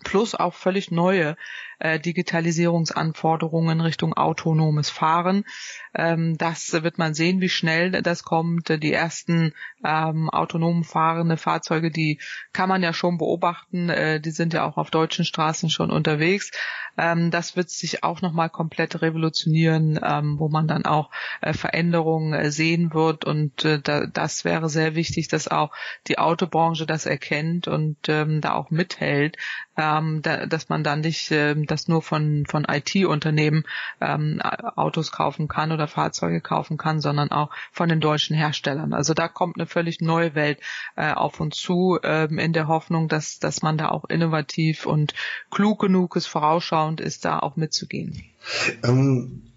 [0.06, 1.36] plus auch völlig neue
[1.80, 5.46] äh, Digitalisierungsanforderungen Richtung autonomes Fahren.
[5.94, 8.70] Ähm, das wird man sehen, wie schnell das kommt.
[8.70, 12.20] Die ersten ähm, autonom fahrende Fahrzeuge, die
[12.54, 13.90] kann man ja schon beobachten.
[13.90, 16.52] Äh, die sind ja auch auf deutschen Straßen schon unterwegs.
[16.98, 21.12] Ähm, das wird sich auch nochmal komplett revolutionieren, ähm, wo man dann auch
[21.42, 23.26] äh, Veränderungen sehen wird.
[23.26, 25.72] Und da, das wäre sehr wichtig, dass auch
[26.08, 29.38] die Autobranche das erkennt und da auch mithält,
[29.76, 31.32] da, dass man dann nicht
[31.66, 33.64] das nur von, von IT-Unternehmen
[34.02, 38.94] ähm, Autos kaufen kann oder Fahrzeuge kaufen kann, sondern auch von den deutschen Herstellern.
[38.94, 40.60] Also da kommt eine völlig neue Welt
[40.96, 45.14] äh, auf uns zu, ähm, in der Hoffnung, dass, dass man da auch innovativ und
[45.52, 48.24] klug genug ist, vorausschauend ist, da auch mitzugehen.
[48.84, 49.52] Ähm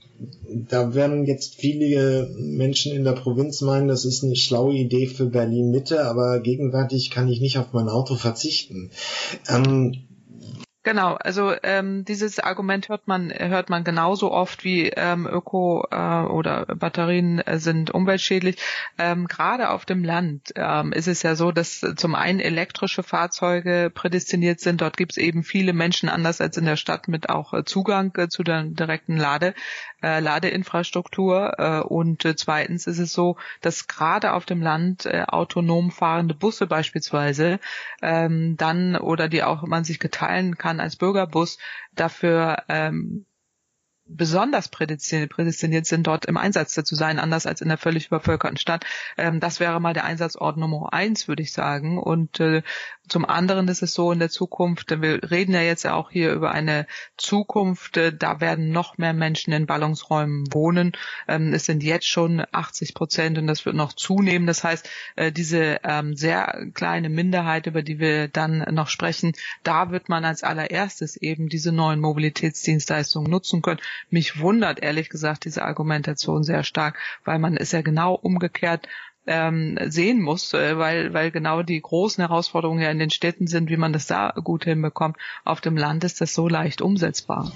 [0.68, 5.26] da werden jetzt viele Menschen in der Provinz meinen, das ist eine schlaue Idee für
[5.26, 8.90] Berlin Mitte, aber gegenwärtig kann ich nicht auf mein Auto verzichten.
[9.48, 10.07] Ähm,
[10.88, 16.22] Genau, also ähm, dieses Argument hört man hört man genauso oft wie ähm, Öko äh,
[16.22, 18.56] oder Batterien äh, sind umweltschädlich.
[18.96, 23.90] Ähm, Gerade auf dem Land ähm, ist es ja so, dass zum einen elektrische Fahrzeuge
[23.94, 24.80] prädestiniert sind.
[24.80, 28.16] Dort gibt es eben viele Menschen anders als in der Stadt mit auch äh, Zugang
[28.16, 29.52] äh, zu der direkten Lade
[30.02, 31.54] äh, Ladeinfrastruktur.
[31.58, 36.34] Äh, und äh, zweitens ist es so, dass gerade auf dem Land äh, autonom fahrende
[36.34, 37.60] Busse beispielsweise
[38.00, 41.58] ähm, dann oder die auch man sich geteilen kann als Bürgerbus
[41.94, 43.26] dafür ähm,
[44.08, 48.84] besonders prädestiniert sind, dort im Einsatz zu sein, anders als in der völlig übervölkerten Stadt.
[49.16, 51.98] Ähm, das wäre mal der Einsatzort Nummer eins, würde ich sagen.
[51.98, 52.62] Und äh,
[53.08, 56.32] zum anderen ist es so in der Zukunft, wir reden ja jetzt ja auch hier
[56.32, 60.92] über eine Zukunft, äh, da werden noch mehr Menschen in Ballungsräumen wohnen.
[61.26, 64.46] Ähm, es sind jetzt schon 80 Prozent und das wird noch zunehmen.
[64.46, 69.90] Das heißt, äh, diese ähm, sehr kleine Minderheit, über die wir dann noch sprechen, da
[69.90, 73.80] wird man als allererstes eben diese neuen Mobilitätsdienstleistungen nutzen können.
[74.10, 78.88] Mich wundert ehrlich gesagt diese Argumentation sehr stark, weil man ist ja genau umgekehrt
[79.26, 83.68] ähm, sehen muss, äh, weil, weil genau die großen Herausforderungen ja in den Städten sind,
[83.68, 85.16] wie man das da gut hinbekommt.
[85.44, 87.52] Auf dem Land ist das so leicht umsetzbar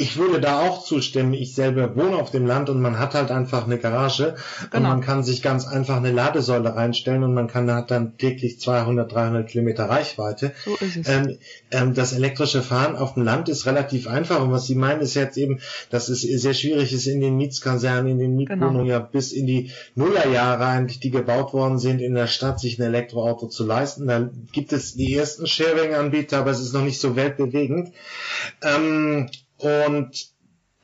[0.00, 1.34] ich würde da auch zustimmen.
[1.34, 4.34] Ich selber wohne auf dem Land und man hat halt einfach eine Garage
[4.70, 4.76] genau.
[4.76, 8.58] und man kann sich ganz einfach eine Ladesäule reinstellen und man kann hat dann täglich
[8.58, 10.52] 200, 300 Kilometer Reichweite.
[10.64, 11.08] So ist es.
[11.08, 11.36] Ähm,
[11.70, 15.14] ähm, das elektrische Fahren auf dem Land ist relativ einfach und was Sie meinen ist
[15.14, 15.60] jetzt eben,
[15.90, 18.90] dass es sehr schwierig ist in den Mietskasernen, in den Mietwohnungen genau.
[18.90, 22.82] ja bis in die Nullerjahre eigentlich, die gebaut worden sind, in der Stadt sich ein
[22.82, 24.06] Elektroauto zu leisten.
[24.06, 27.92] Da gibt es die ersten Sharing-Anbieter, aber es ist noch nicht so weltbewegend.
[28.62, 29.28] Ähm,
[29.60, 30.30] und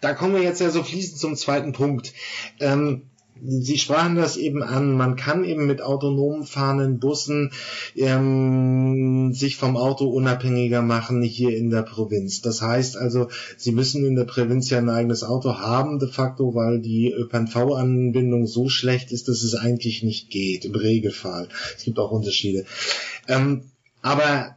[0.00, 2.12] da kommen wir jetzt ja so fließend zum zweiten Punkt.
[2.60, 3.02] Ähm,
[3.44, 7.52] Sie sprachen das eben an, man kann eben mit autonom fahrenden Bussen
[7.94, 12.40] ähm, sich vom Auto unabhängiger machen hier in der Provinz.
[12.40, 16.54] Das heißt also, Sie müssen in der Provinz ja ein eigenes Auto haben de facto,
[16.54, 21.48] weil die ÖPNV-Anbindung so schlecht ist, dass es eigentlich nicht geht, im Regelfall.
[21.76, 22.64] Es gibt auch Unterschiede.
[23.28, 23.64] Ähm,
[24.00, 24.55] aber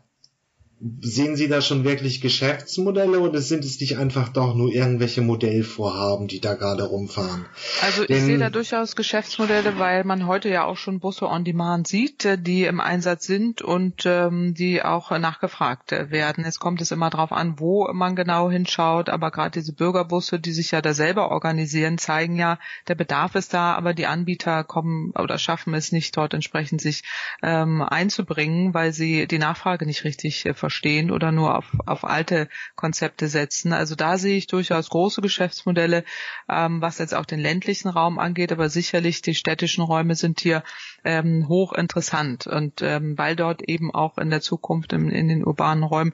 [1.02, 6.30] Sehen Sie da schon wirklich Geschäftsmodelle oder sind es nicht einfach doch nur irgendwelche Modellvorhaben,
[6.30, 7.48] die da gerade rumfahren?
[7.82, 11.86] Also ich sehe da durchaus Geschäftsmodelle, weil man heute ja auch schon Busse on Demand
[11.88, 16.46] sieht, äh, die im Einsatz sind und ähm, die auch nachgefragt werden.
[16.46, 20.54] Es kommt es immer darauf an, wo man genau hinschaut, aber gerade diese Bürgerbusse, die
[20.54, 25.12] sich ja da selber organisieren, zeigen ja, der Bedarf ist da, aber die Anbieter kommen
[25.12, 27.04] oder schaffen es nicht, dort entsprechend sich
[27.44, 32.48] ähm, einzubringen, weil sie die Nachfrage nicht richtig äh, verstehen oder nur auf, auf alte
[32.76, 33.74] Konzepte setzen.
[33.74, 36.04] Also da sehe ich durchaus große Geschäftsmodelle,
[36.48, 40.64] ähm, was jetzt auch den ländlichen Raum angeht, aber sicherlich die städtischen Räume sind hier
[41.04, 45.44] ähm, hoch interessant und ähm, weil dort eben auch in der Zukunft in, in den
[45.44, 46.14] urbanen Räumen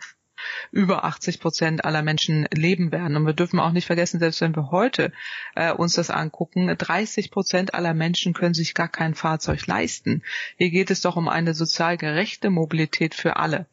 [0.72, 3.16] über 80 Prozent aller Menschen leben werden.
[3.16, 5.12] Und wir dürfen auch nicht vergessen, selbst wenn wir heute
[5.56, 10.24] äh, uns das angucken, 30 Prozent aller Menschen können sich gar kein Fahrzeug leisten.
[10.58, 13.68] Hier geht es doch um eine sozial gerechte Mobilität für alle.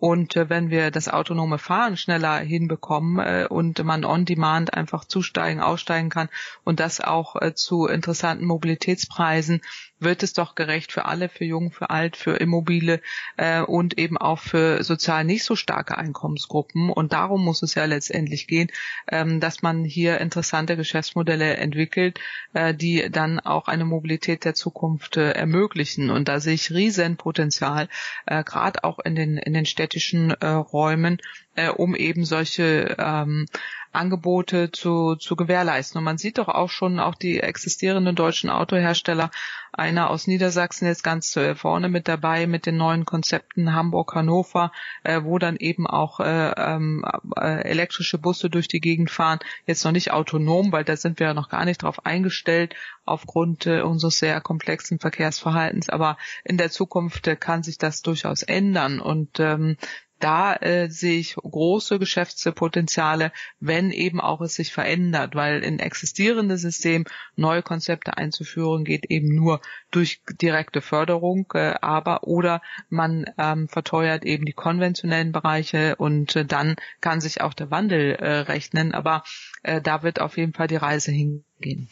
[0.00, 5.04] Und äh, wenn wir das autonome Fahren schneller hinbekommen äh, und man on demand einfach
[5.04, 6.28] zusteigen, aussteigen kann
[6.62, 9.60] und das auch äh, zu interessanten Mobilitätspreisen,
[9.98, 13.00] wird es doch gerecht für alle, für jung, für alt, für immobile
[13.36, 16.90] äh, und eben auch für sozial nicht so starke Einkommensgruppen.
[16.90, 18.70] Und darum muss es ja letztendlich gehen,
[19.08, 22.20] ähm, dass man hier interessante Geschäftsmodelle entwickelt,
[22.52, 26.10] äh, die dann auch eine Mobilität der Zukunft äh, ermöglichen.
[26.10, 27.88] Und da sehe ich Riesenpotenzial,
[28.26, 31.18] äh, gerade auch in den in den städtischen äh, Räumen,
[31.54, 33.46] äh, um eben solche ähm,
[33.92, 35.98] Angebote zu, zu gewährleisten.
[35.98, 39.30] Und man sieht doch auch schon auch die existierenden deutschen Autohersteller,
[39.72, 44.72] einer aus Niedersachsen jetzt ganz äh, vorne mit dabei mit den neuen Konzepten Hamburg, Hannover,
[45.04, 47.04] äh, wo dann eben auch äh, ähm,
[47.36, 49.38] äh, elektrische Busse durch die Gegend fahren.
[49.66, 52.74] Jetzt noch nicht autonom, weil da sind wir ja noch gar nicht drauf eingestellt
[53.04, 55.88] aufgrund äh, unseres sehr komplexen Verkehrsverhaltens.
[55.88, 59.00] Aber in der Zukunft äh, kann sich das durchaus ändern.
[59.00, 59.76] Und ähm,
[60.18, 66.58] da äh, sehe ich große Geschäftspotenziale, wenn eben auch es sich verändert, weil in existierende
[66.58, 67.04] System
[67.36, 74.24] neue Konzepte einzuführen geht eben nur durch direkte Förderung, äh, aber oder man ähm, verteuert
[74.24, 79.22] eben die konventionellen Bereiche und äh, dann kann sich auch der Wandel äh, rechnen, aber
[79.62, 81.88] äh, da wird auf jeden Fall die Reise hingehen.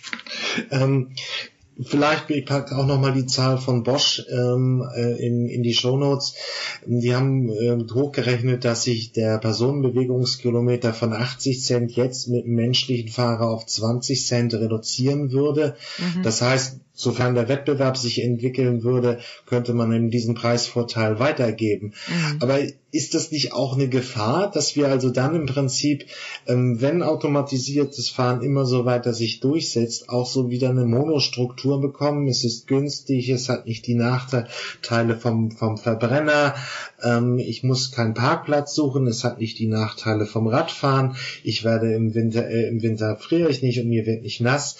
[0.70, 1.14] Ähm,
[1.82, 6.34] Vielleicht, ich packe auch nochmal die Zahl von Bosch ähm, äh, in, in die Shownotes.
[6.86, 13.10] Die haben äh, hochgerechnet, dass sich der Personenbewegungskilometer von 80 Cent jetzt mit einem menschlichen
[13.10, 15.76] Fahrer auf 20 Cent reduzieren würde.
[15.98, 16.22] Mhm.
[16.22, 21.92] Das heißt, sofern der Wettbewerb sich entwickeln würde, könnte man eben diesen Preisvorteil weitergeben.
[22.09, 22.38] Mhm.
[22.40, 22.59] Aber
[22.96, 26.06] ist das nicht auch eine Gefahr, dass wir also dann im Prinzip,
[26.46, 32.26] ähm, wenn automatisiertes Fahren immer so weiter sich durchsetzt, auch so wieder eine Monostruktur bekommen?
[32.26, 36.54] Es ist günstig, es hat nicht die Nachteile vom, vom Verbrenner,
[37.02, 41.92] ähm, ich muss keinen Parkplatz suchen, es hat nicht die Nachteile vom Radfahren, ich werde
[41.92, 44.76] im Winter, äh, im Winter friere ich nicht und mir wird nicht nass.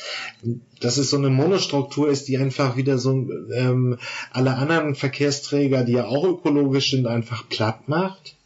[0.81, 3.99] Das ist so eine Monostruktur ist, die einfach wieder so ähm,
[4.31, 8.37] alle anderen Verkehrsträger, die ja auch ökologisch sind, einfach platt macht?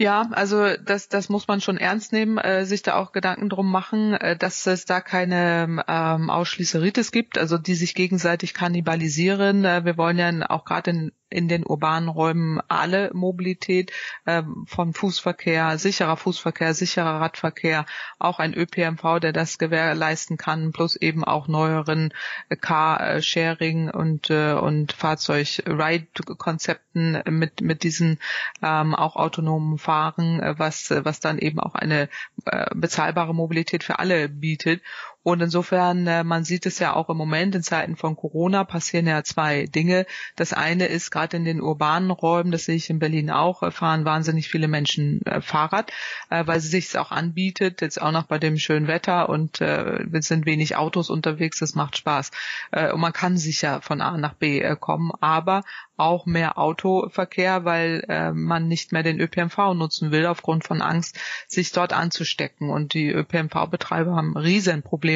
[0.00, 3.68] Ja, also das, das muss man schon ernst nehmen, äh, sich da auch Gedanken drum
[3.68, 9.64] machen, äh, dass es da keine ähm, Ausschließeritis gibt, also die sich gegenseitig kannibalisieren.
[9.64, 13.92] Äh, wir wollen ja auch gerade in in den urbanen Räumen alle Mobilität
[14.24, 17.86] äh, von Fußverkehr, sicherer Fußverkehr, sicherer Radverkehr,
[18.18, 22.14] auch ein ÖPNV, der das gewährleisten kann, plus eben auch neueren
[22.48, 28.18] äh, Car-Sharing und äh, und Fahrzeug-Ride-Konzepten mit mit diesen
[28.62, 32.10] ähm, auch autonomen Fahren, äh, was was dann eben auch eine
[32.44, 34.82] äh, bezahlbare Mobilität für alle bietet
[35.28, 39.06] und insofern, äh, man sieht es ja auch im Moment in Zeiten von Corona passieren
[39.06, 40.06] ja zwei Dinge.
[40.36, 43.70] Das eine ist gerade in den urbanen Räumen, das sehe ich in Berlin auch, äh,
[43.70, 45.92] fahren wahnsinnig viele Menschen äh, Fahrrad,
[46.30, 50.28] weil sie sich es auch anbietet, jetzt auch noch bei dem schönen Wetter und es
[50.28, 52.30] sind wenig Autos unterwegs, das macht Spaß.
[52.70, 55.62] Und man kann sicher von A nach B kommen, aber
[55.96, 61.72] auch mehr Autoverkehr, weil man nicht mehr den ÖPNV nutzen will aufgrund von Angst, sich
[61.72, 62.70] dort anzustecken.
[62.70, 64.36] Und die ÖPNV-Betreiber haben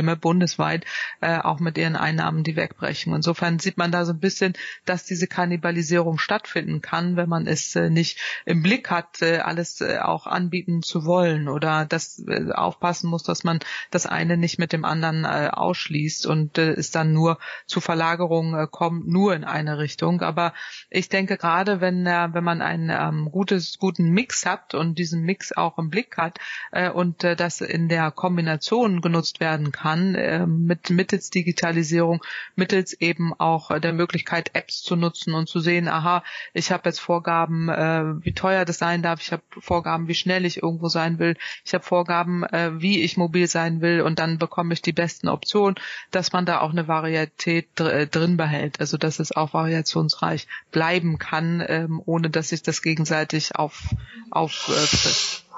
[0.03, 0.85] Riesenprobleme bundesweit,
[1.21, 3.15] äh, auch mit ihren Einnahmen, die wegbrechen.
[3.15, 7.75] Insofern sieht man da so ein bisschen, dass diese Kannibalisierung stattfinden kann, wenn man es
[7.77, 12.53] äh, nicht im Blick hat, äh, alles äh, auch anbieten zu wollen oder dass äh,
[12.53, 13.61] aufpassen muss, dass man
[13.91, 18.59] das eine nicht mit dem anderen äh, ausschließt und äh, es dann nur zu Verlagerungen
[18.59, 20.23] äh, kommt, nur in eine Richtung.
[20.23, 20.53] Aber
[20.91, 25.23] ich denke gerade, wenn äh, wenn man einen ähm, gutes guten Mix hat und diesen
[25.23, 26.38] Mix auch im Blick hat
[26.71, 32.22] äh, und äh, das in der Kombination genutzt werden kann äh, mit mittels Digitalisierung,
[32.57, 36.88] mittels eben auch äh, der Möglichkeit Apps zu nutzen und zu sehen, aha, ich habe
[36.88, 40.88] jetzt Vorgaben, äh, wie teuer das sein darf, ich habe Vorgaben, wie schnell ich irgendwo
[40.88, 44.83] sein will, ich habe Vorgaben, äh, wie ich mobil sein will und dann bekomme ich
[44.83, 45.76] die besten Optionen,
[46.11, 50.46] dass man da auch eine Varietät dr äh, drin behält, also dass es auch variationsreich
[50.70, 53.94] bleiben kann, ähm, ohne dass sich das gegenseitig auf,
[54.31, 55.44] auffrisst.
[55.48, 55.52] Äh,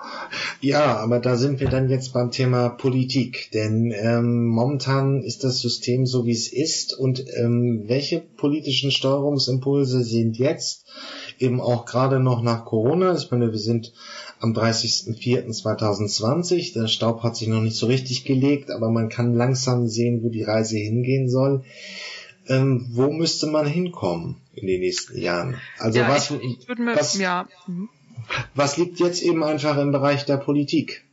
[0.61, 5.61] ja, aber da sind wir dann jetzt beim Thema Politik, denn ähm, momentan ist das
[5.61, 10.87] System so, wie es ist und ähm, welche politischen Steuerungsimpulse sind jetzt
[11.39, 13.93] eben auch gerade noch nach Corona, ich meine, wir sind
[14.41, 19.89] am 30.04.2020, der Staub hat sich noch nicht so richtig gelegt, aber man kann langsam
[19.89, 21.65] sehen, wo die Reise hingehen soll
[22.49, 25.61] ähm, wo müsste man hinkommen in den nächsten Jahren?
[25.79, 27.49] Also ja, was, ich, ich würde mir, was, ja.
[27.67, 27.89] Mhm.
[28.55, 31.04] Was liegt jetzt eben einfach im Bereich der Politik?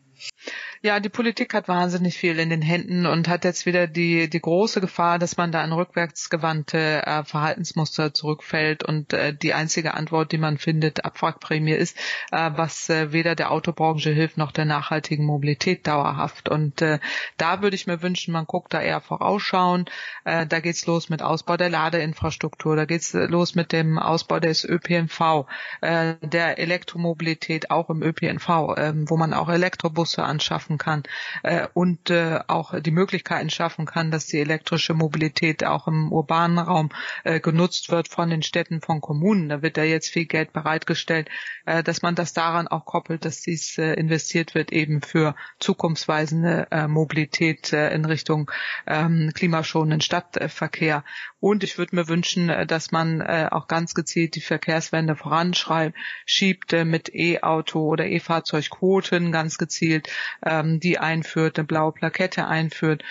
[0.84, 4.41] Ja, die Politik hat wahnsinnig viel in den Händen und hat jetzt wieder die, die
[4.41, 10.32] große Gefahr, dass man da an rückwärtsgewandte äh, Verhaltensmuster zurückfällt und äh, die einzige Antwort,
[10.32, 11.96] die man findet, Abwrackprämie ist,
[12.32, 16.50] äh, was äh, weder der Autobranche hilft noch der nachhaltigen Mobilität dauerhaft.
[16.50, 16.98] Und äh,
[17.38, 19.86] da würde ich mir wünschen, man guckt da eher vorausschauen.
[20.26, 24.63] Äh, da geht's los mit Ausbau der Ladeinfrastruktur, da geht's los mit dem Ausbau des
[24.63, 25.46] ÖPNV,
[25.82, 31.03] der Elektromobilität auch im ÖPNV, äh, wo man auch Elektrobusse anschaffen schaffen kann
[31.43, 36.59] äh, und äh, auch die Möglichkeiten schaffen kann, dass die elektrische Mobilität auch im urbanen
[36.59, 36.89] Raum
[37.24, 39.49] äh, genutzt wird von den Städten, von Kommunen.
[39.49, 41.30] Da wird ja jetzt viel Geld bereitgestellt,
[41.65, 46.67] äh, dass man das daran auch koppelt, dass dies äh, investiert wird eben für zukunftsweisende
[46.72, 48.51] äh, Mobilität äh, in Richtung
[48.88, 51.03] ähm, klimaschonenden Stadtverkehr.
[51.42, 56.72] Und ich würde mir wünschen, äh, dass man äh, auch ganz gezielt die Verkehrswende voranschiebt
[56.72, 60.08] äh, mit E-Auto oder E-Fahrzeugquoten ganz gezielt,
[60.42, 63.04] äh, ähm, die einführt, eine blaue Plakette einführt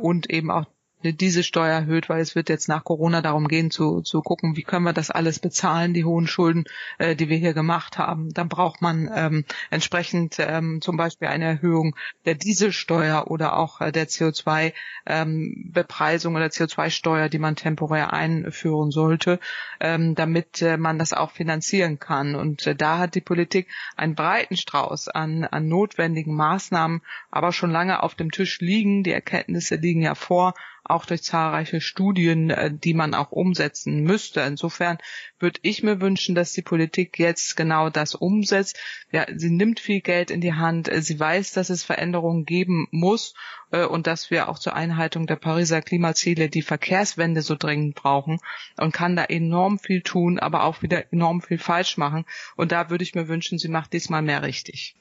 [0.00, 0.66] und eben auch
[1.12, 4.62] diese Steuer erhöht, weil es wird jetzt nach Corona darum gehen zu, zu gucken, wie
[4.62, 6.64] können wir das alles bezahlen, die hohen Schulden,
[6.98, 8.32] äh, die wir hier gemacht haben.
[8.32, 11.94] Dann braucht man ähm, entsprechend ähm, zum Beispiel eine Erhöhung
[12.24, 19.38] der Dieselsteuer oder auch äh, der CO2-Bepreisung ähm, oder CO2-Steuer, die man temporär einführen sollte,
[19.80, 22.34] ähm, damit äh, man das auch finanzieren kann.
[22.34, 27.70] Und äh, da hat die Politik einen breiten Strauß an, an notwendigen Maßnahmen, aber schon
[27.70, 29.02] lange auf dem Tisch liegen.
[29.02, 30.54] Die Erkenntnisse liegen ja vor
[30.88, 34.40] auch durch zahlreiche Studien, äh, die man auch umsetzen müsste.
[34.40, 34.98] Insofern
[35.38, 38.78] würde ich mir wünschen, dass die Politik jetzt genau das umsetzt.
[39.10, 40.90] Ja, sie nimmt viel Geld in die Hand.
[40.92, 43.34] Sie weiß, dass es Veränderungen geben muss
[43.70, 48.38] äh, und dass wir auch zur Einhaltung der Pariser Klimaziele die Verkehrswende so dringend brauchen
[48.78, 52.24] und kann da enorm viel tun, aber auch wieder enorm viel falsch machen.
[52.56, 54.96] Und da würde ich mir wünschen, sie macht diesmal mehr richtig.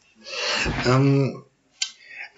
[0.86, 1.44] Ähm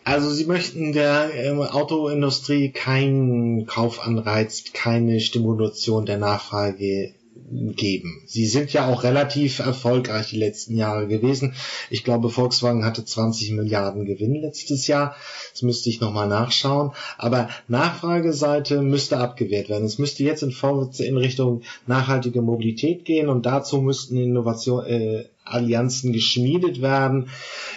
[0.08, 7.14] also Sie möchten der ähm, Autoindustrie keinen Kaufanreiz, keine Stimulation der Nachfrage
[7.50, 8.24] geben.
[8.26, 11.56] Sie sind ja auch relativ erfolgreich die letzten Jahre gewesen.
[11.90, 15.16] Ich glaube, Volkswagen hatte 20 Milliarden Gewinn letztes Jahr.
[15.52, 16.92] Das müsste ich nochmal nachschauen.
[17.18, 19.86] Aber Nachfrageseite müsste abgewehrt werden.
[19.86, 20.54] Es müsste jetzt in,
[21.00, 27.30] in Richtung nachhaltige Mobilität gehen und dazu müssten Innovation, äh, Allianzen geschmiedet werden,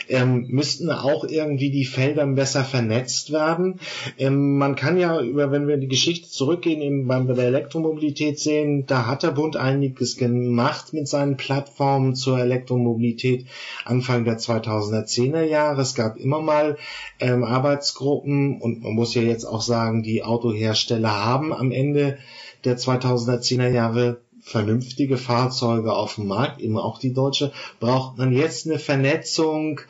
[0.08, 3.80] ähm, müssten auch irgendwie die Felder besser vernetzt werden.
[4.18, 8.86] Ähm, man kann ja über, wenn wir die Geschichte zurückgehen, eben bei der Elektromobilität sehen,
[8.86, 13.46] da hat der Bund einiges gemacht mit seinen Plattformen zur Elektromobilität
[13.84, 15.82] Anfang der 2010er Jahre.
[15.82, 16.76] Es gab immer mal
[17.18, 22.18] ähm, Arbeitsgruppen und man muss ja jetzt auch sagen, die Autohersteller haben am Ende
[22.64, 28.66] der 2010er Jahre vernünftige Fahrzeuge auf dem Markt, eben auch die deutsche, braucht man jetzt
[28.66, 29.80] eine Vernetzung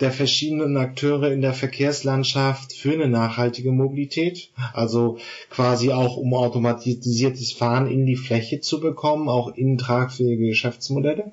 [0.00, 7.52] der verschiedenen Akteure in der Verkehrslandschaft für eine nachhaltige Mobilität, also quasi auch um automatisiertes
[7.52, 11.32] Fahren in die Fläche zu bekommen, auch in tragfähige Geschäftsmodelle?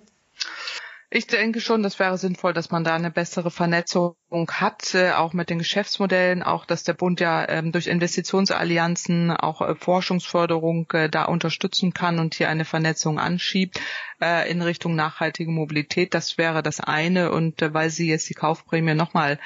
[1.09, 5.34] Ich denke schon, das wäre sinnvoll, dass man da eine bessere Vernetzung hat, äh, auch
[5.34, 11.09] mit den Geschäftsmodellen, auch dass der Bund ja ähm, durch Investitionsallianzen auch äh, Forschungsförderung äh,
[11.09, 13.79] da unterstützen kann und hier eine Vernetzung anschiebt
[14.21, 16.15] äh, in Richtung nachhaltige Mobilität.
[16.15, 17.31] Das wäre das eine.
[17.31, 19.39] Und weil Sie jetzt die Kaufprämie nochmal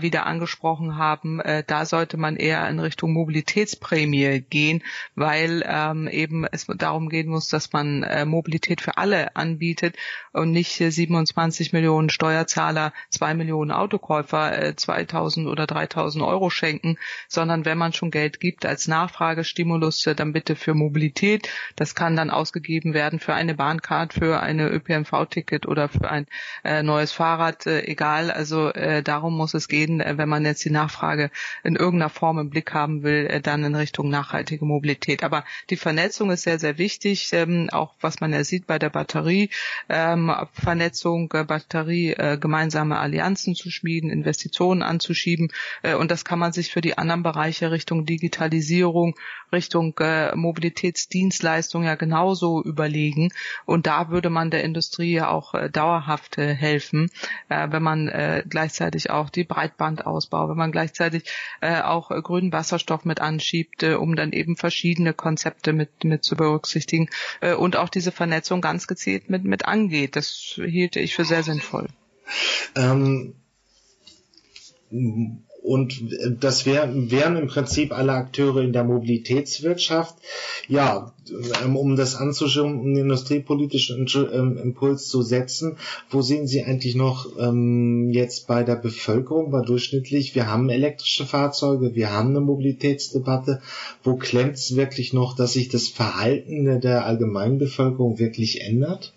[0.00, 4.82] wieder angesprochen haben, da sollte man eher in Richtung Mobilitätsprämie gehen,
[5.14, 9.96] weil ähm, eben es darum gehen muss, dass man Mobilität für alle anbietet
[10.32, 16.98] und nicht äh, 27 Millionen Steuerzahler, zwei Millionen Autokäufer äh, 2000 oder 3000 Euro schenken,
[17.28, 21.48] sondern wenn man schon Geld gibt als Nachfragestimulus, äh, dann bitte für Mobilität.
[21.76, 26.26] Das kann dann ausgegeben werden für eine Bahncard für eine ÖPNV-Ticket oder für ein
[26.64, 28.30] äh, neues Fahrrad, äh, egal.
[28.30, 31.30] Also äh, darum muss es gehen, äh, wenn man jetzt die Nachfrage
[31.62, 35.22] in irgendeiner Form im Blick haben will, äh, dann in Richtung nachhaltige Mobilität.
[35.22, 38.90] Aber die Vernetzung ist sehr, sehr wichtig, ähm, auch was man ja sieht bei der
[38.90, 39.50] Batterie,
[39.88, 45.48] ähm, Vernetzung, Batterie, gemeinsame Allianzen zu schmieden, Investitionen anzuschieben.
[45.82, 49.14] Äh, und das kann man sich für die anderen Bereiche Richtung Digitalisierung,
[49.52, 53.30] Richtung äh, Mobilitätsdienstleistung ja genauso überlegen.
[53.64, 57.10] Und da würde man der Industrie ja auch äh, dauerhaft helfen,
[57.48, 61.24] wenn man gleichzeitig auch die Breitbandausbau, wenn man gleichzeitig
[61.60, 67.08] auch grünen Wasserstoff mit anschiebt, um dann eben verschiedene Konzepte mit, mit zu berücksichtigen
[67.58, 70.16] und auch diese Vernetzung ganz gezielt mit, mit angeht.
[70.16, 71.88] Das hielte ich für sehr sinnvoll.
[72.76, 73.34] Ähm
[75.62, 76.00] und
[76.40, 80.16] das wär, wären im Prinzip alle Akteure in der Mobilitätswirtschaft.
[80.68, 81.12] Ja,
[81.62, 85.76] ähm, um das anzuschauen, um den industriepolitischen ähm, Impuls zu setzen,
[86.08, 91.26] wo sehen Sie eigentlich noch ähm, jetzt bei der Bevölkerung, bei durchschnittlich, wir haben elektrische
[91.26, 93.60] Fahrzeuge, wir haben eine Mobilitätsdebatte,
[94.02, 99.12] wo klemmt es wirklich noch, dass sich das Verhalten der Allgemeinbevölkerung wirklich ändert?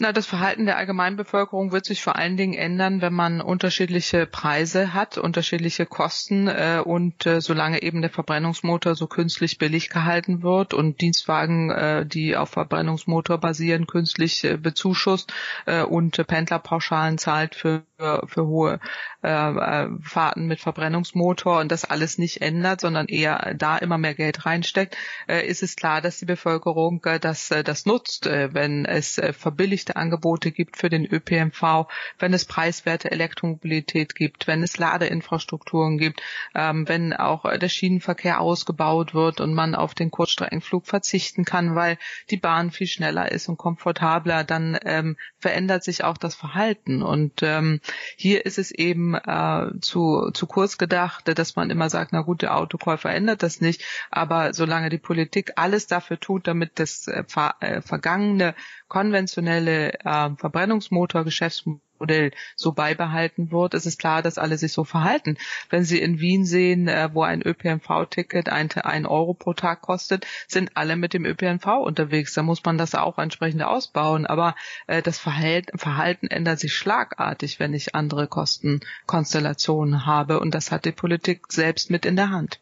[0.00, 4.94] Na, das Verhalten der Allgemeinbevölkerung wird sich vor allen Dingen ändern, wenn man unterschiedliche Preise
[4.94, 10.72] hat, unterschiedliche Kosten äh, und äh, solange eben der Verbrennungsmotor so künstlich billig gehalten wird
[10.72, 15.34] und Dienstwagen, äh, die auf Verbrennungsmotor basieren, künstlich äh, bezuschusst
[15.66, 17.82] äh, und Pendlerpauschalen zahlt für
[18.26, 18.80] für hohe
[19.22, 24.14] äh, äh, Fahrten mit Verbrennungsmotor und das alles nicht ändert, sondern eher da immer mehr
[24.14, 24.96] Geld reinsteckt,
[25.28, 29.18] äh, ist es klar, dass die Bevölkerung äh, das, äh, das nutzt, äh, wenn es
[29.18, 31.86] äh, verbilligte Angebote gibt für den ÖPNV,
[32.18, 36.22] wenn es preiswerte Elektromobilität gibt, wenn es Ladeinfrastrukturen gibt,
[36.54, 41.74] ähm, wenn auch äh, der Schienenverkehr ausgebaut wird und man auf den Kurzstreckenflug verzichten kann,
[41.74, 41.98] weil
[42.30, 47.02] die Bahn viel schneller ist und komfortabler, dann ähm, verändert sich auch das Verhalten.
[47.02, 47.80] Und ähm,
[48.16, 52.42] hier ist es eben äh, zu, zu kurz gedacht, dass man immer sagt, na gut,
[52.42, 57.24] der Autokäufer ändert das nicht, aber solange die Politik alles dafür tut, damit das äh,
[57.26, 58.54] ver, äh, vergangene
[58.88, 65.36] konventionelle äh, Verbrennungsmotor-Geschäftsmodell Modell so beibehalten wird, ist es klar, dass alle sich so verhalten.
[65.68, 70.26] Wenn Sie in Wien sehen, äh, wo ein ÖPNV-Ticket ein, ein Euro pro Tag kostet,
[70.48, 72.34] sind alle mit dem ÖPNV unterwegs.
[72.34, 74.26] Da muss man das auch entsprechend ausbauen.
[74.26, 80.40] Aber äh, das Verhalten, Verhalten ändert sich schlagartig, wenn ich andere Kostenkonstellationen habe.
[80.40, 82.60] Und das hat die Politik selbst mit in der Hand.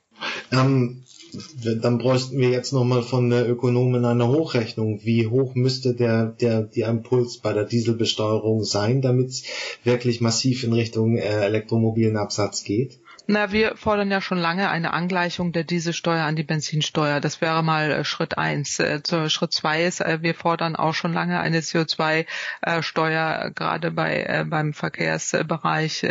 [0.52, 1.04] Ähm,
[1.82, 5.00] dann bräuchten wir jetzt nochmal von der Ökonomin eine Hochrechnung.
[5.04, 9.42] Wie hoch müsste der, der, die Impuls bei der Dieselbesteuerung sein, damit es
[9.84, 12.98] wirklich massiv in Richtung äh, elektromobilen Absatz geht?
[13.30, 17.20] Na, wir fordern ja schon lange eine Angleichung der Dieselsteuer an die Benzinsteuer.
[17.20, 18.78] Das wäre mal äh, Schritt eins.
[18.80, 24.72] Äh, Schritt zwei ist, äh, wir fordern auch schon lange eine CO2-Steuer, gerade bei beim
[24.72, 26.06] Verkehrsbereich,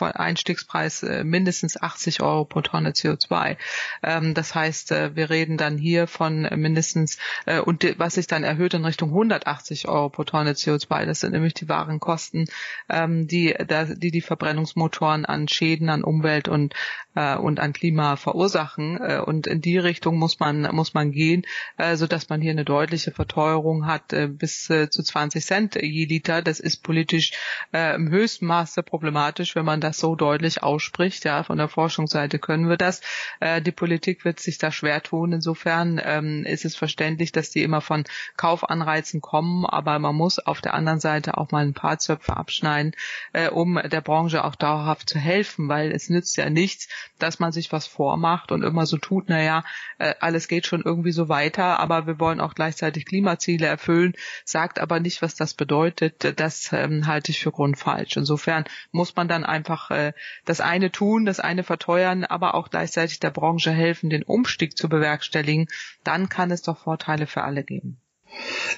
[0.00, 3.58] Einstiegspreis mindestens 80 Euro pro Tonne CO2.
[4.02, 7.18] Ähm, das heißt, wir reden dann hier von mindestens
[7.66, 11.04] und was sich dann erhöht in Richtung 180 Euro pro Tonne CO2.
[11.04, 12.46] Das sind nämlich die wahren Kosten,
[12.88, 13.54] ähm, die
[13.96, 16.74] die die Verbrennungsmotoren an Schäden an Umwelt und
[17.14, 18.98] äh, und an Klima verursachen.
[19.00, 21.42] Äh, und in die Richtung muss man muss man gehen,
[21.76, 25.74] äh, so dass man hier eine deutliche Verteuerung hat äh, bis äh, zu 20 Cent
[25.76, 26.42] je Liter.
[26.42, 27.32] Das ist politisch
[27.72, 31.24] äh, im höchsten Maße problematisch, wenn man das so deutlich ausspricht.
[31.24, 33.00] Ja, von der Forschungsseite können wir das.
[33.40, 35.32] Äh, die Politik wird sich da schwer tun.
[35.32, 38.04] Insofern ähm, ist es verständlich, dass die immer von
[38.36, 42.92] Kaufanreizen kommen, aber man muss auf der anderen Seite auch mal ein paar Zöpfe abschneiden,
[43.32, 46.88] äh, um der Branche auch dauerhaft zu helfen, weil es nützt ja nichts,
[47.18, 49.64] dass man sich was vormacht und immer so tut, naja,
[49.98, 54.78] äh, alles geht schon irgendwie so weiter, aber wir wollen auch gleichzeitig Klimaziele erfüllen, sagt
[54.78, 56.38] aber nicht, was das bedeutet.
[56.38, 58.16] Das ähm, halte ich für grundfalsch.
[58.16, 60.12] Insofern muss man dann einfach äh,
[60.44, 64.88] das eine tun, das eine verteuern, aber auch gleichzeitig der Branche helfen, den Umstieg zu
[64.88, 65.68] bewerkstelligen.
[66.02, 68.00] Dann kann es doch Vorteile für alle geben.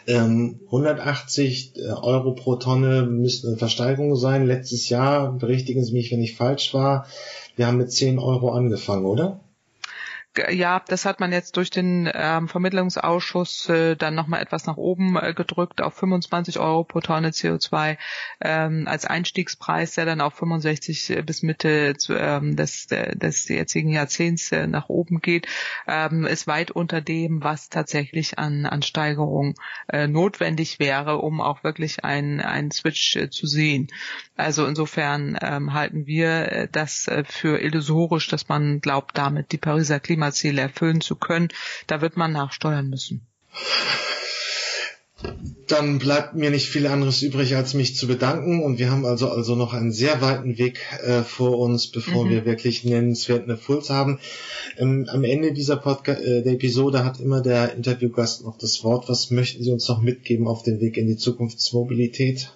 [0.06, 4.46] 180 ähm, äh, Euro pro Tonne müsste eine Versteigerung sein.
[4.46, 7.06] Letztes Jahr, berichtigen Sie mich, wenn ich falsch war,
[7.56, 9.40] wir haben mit 10 Euro angefangen, oder?
[10.50, 15.16] Ja, das hat man jetzt durch den ähm, Vermittlungsausschuss äh, dann nochmal etwas nach oben
[15.16, 17.96] äh, gedrückt auf 25 Euro pro Tonne CO2
[18.40, 24.52] ähm, als Einstiegspreis, der dann auf 65 äh, bis Mitte ähm, des, des jetzigen Jahrzehnts
[24.52, 25.46] äh, nach oben geht,
[25.86, 29.54] ähm, ist weit unter dem, was tatsächlich an, an Steigerung
[29.88, 33.88] äh, notwendig wäre, um auch wirklich einen, einen Switch äh, zu sehen.
[34.36, 39.58] Also insofern ähm, halten wir äh, das äh, für illusorisch, dass man glaubt, damit die
[39.58, 41.48] Pariser Klima Klimaziele erfüllen zu können.
[41.86, 43.26] Da wird man nachsteuern müssen.
[45.66, 48.62] Dann bleibt mir nicht viel anderes übrig, als mich zu bedanken.
[48.62, 52.30] Und wir haben also also noch einen sehr weiten Weg äh, vor uns, bevor mhm.
[52.30, 54.18] wir wirklich nennenswert eine Puls haben.
[54.76, 59.08] Ähm, am Ende dieser Podcast, äh, der Episode hat immer der Interviewgast noch das Wort.
[59.08, 62.50] Was möchten Sie uns noch mitgeben auf dem Weg in die Zukunftsmobilität?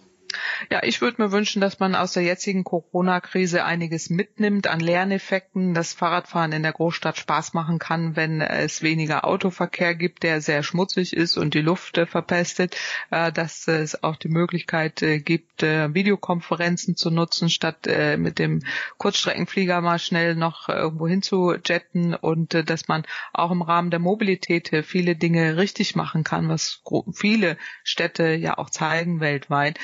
[0.68, 5.72] Ja, ich würde mir wünschen, dass man aus der jetzigen Corona-Krise einiges mitnimmt an Lerneffekten,
[5.72, 10.62] dass Fahrradfahren in der Großstadt Spaß machen kann, wenn es weniger Autoverkehr gibt, der sehr
[10.62, 12.76] schmutzig ist und die Luft äh, verpestet,
[13.10, 17.86] äh, dass es auch die Möglichkeit äh, gibt, Videokonferenzen zu nutzen, statt
[18.16, 18.62] mit dem
[18.96, 23.04] Kurzstreckenflieger mal schnell noch irgendwo hin zu jetten und dass man
[23.34, 26.82] auch im Rahmen der Mobilität viele Dinge richtig machen kann, was
[27.12, 29.78] viele Städte ja auch zeigen weltweit.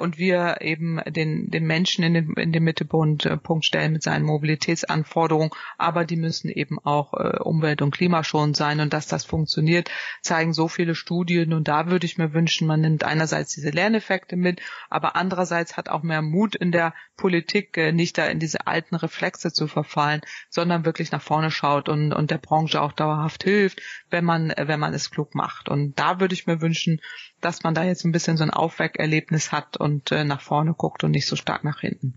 [0.00, 4.24] und wir eben den, den Menschen in den, in den Mittelpunkt äh, stellen mit seinen
[4.24, 8.80] Mobilitätsanforderungen, aber die müssen eben auch äh, umwelt- und klimaschonend sein.
[8.80, 9.90] Und dass das funktioniert,
[10.22, 11.52] zeigen so viele Studien.
[11.52, 14.60] Und da würde ich mir wünschen, man nimmt einerseits diese Lerneffekte mit,
[14.90, 18.94] aber andererseits hat auch mehr Mut in der Politik, äh, nicht da in diese alten
[18.94, 23.80] Reflexe zu verfallen, sondern wirklich nach vorne schaut und, und der Branche auch dauerhaft hilft,
[24.10, 25.68] wenn man, wenn man es klug macht.
[25.68, 27.00] Und da würde ich mir wünschen,
[27.40, 31.04] dass man da jetzt ein bisschen so ein Aufweckerlebnis hat und äh, nach vorne guckt
[31.04, 32.14] und nicht so stark nach hinten.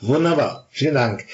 [0.00, 1.26] Wunderbar, vielen Dank.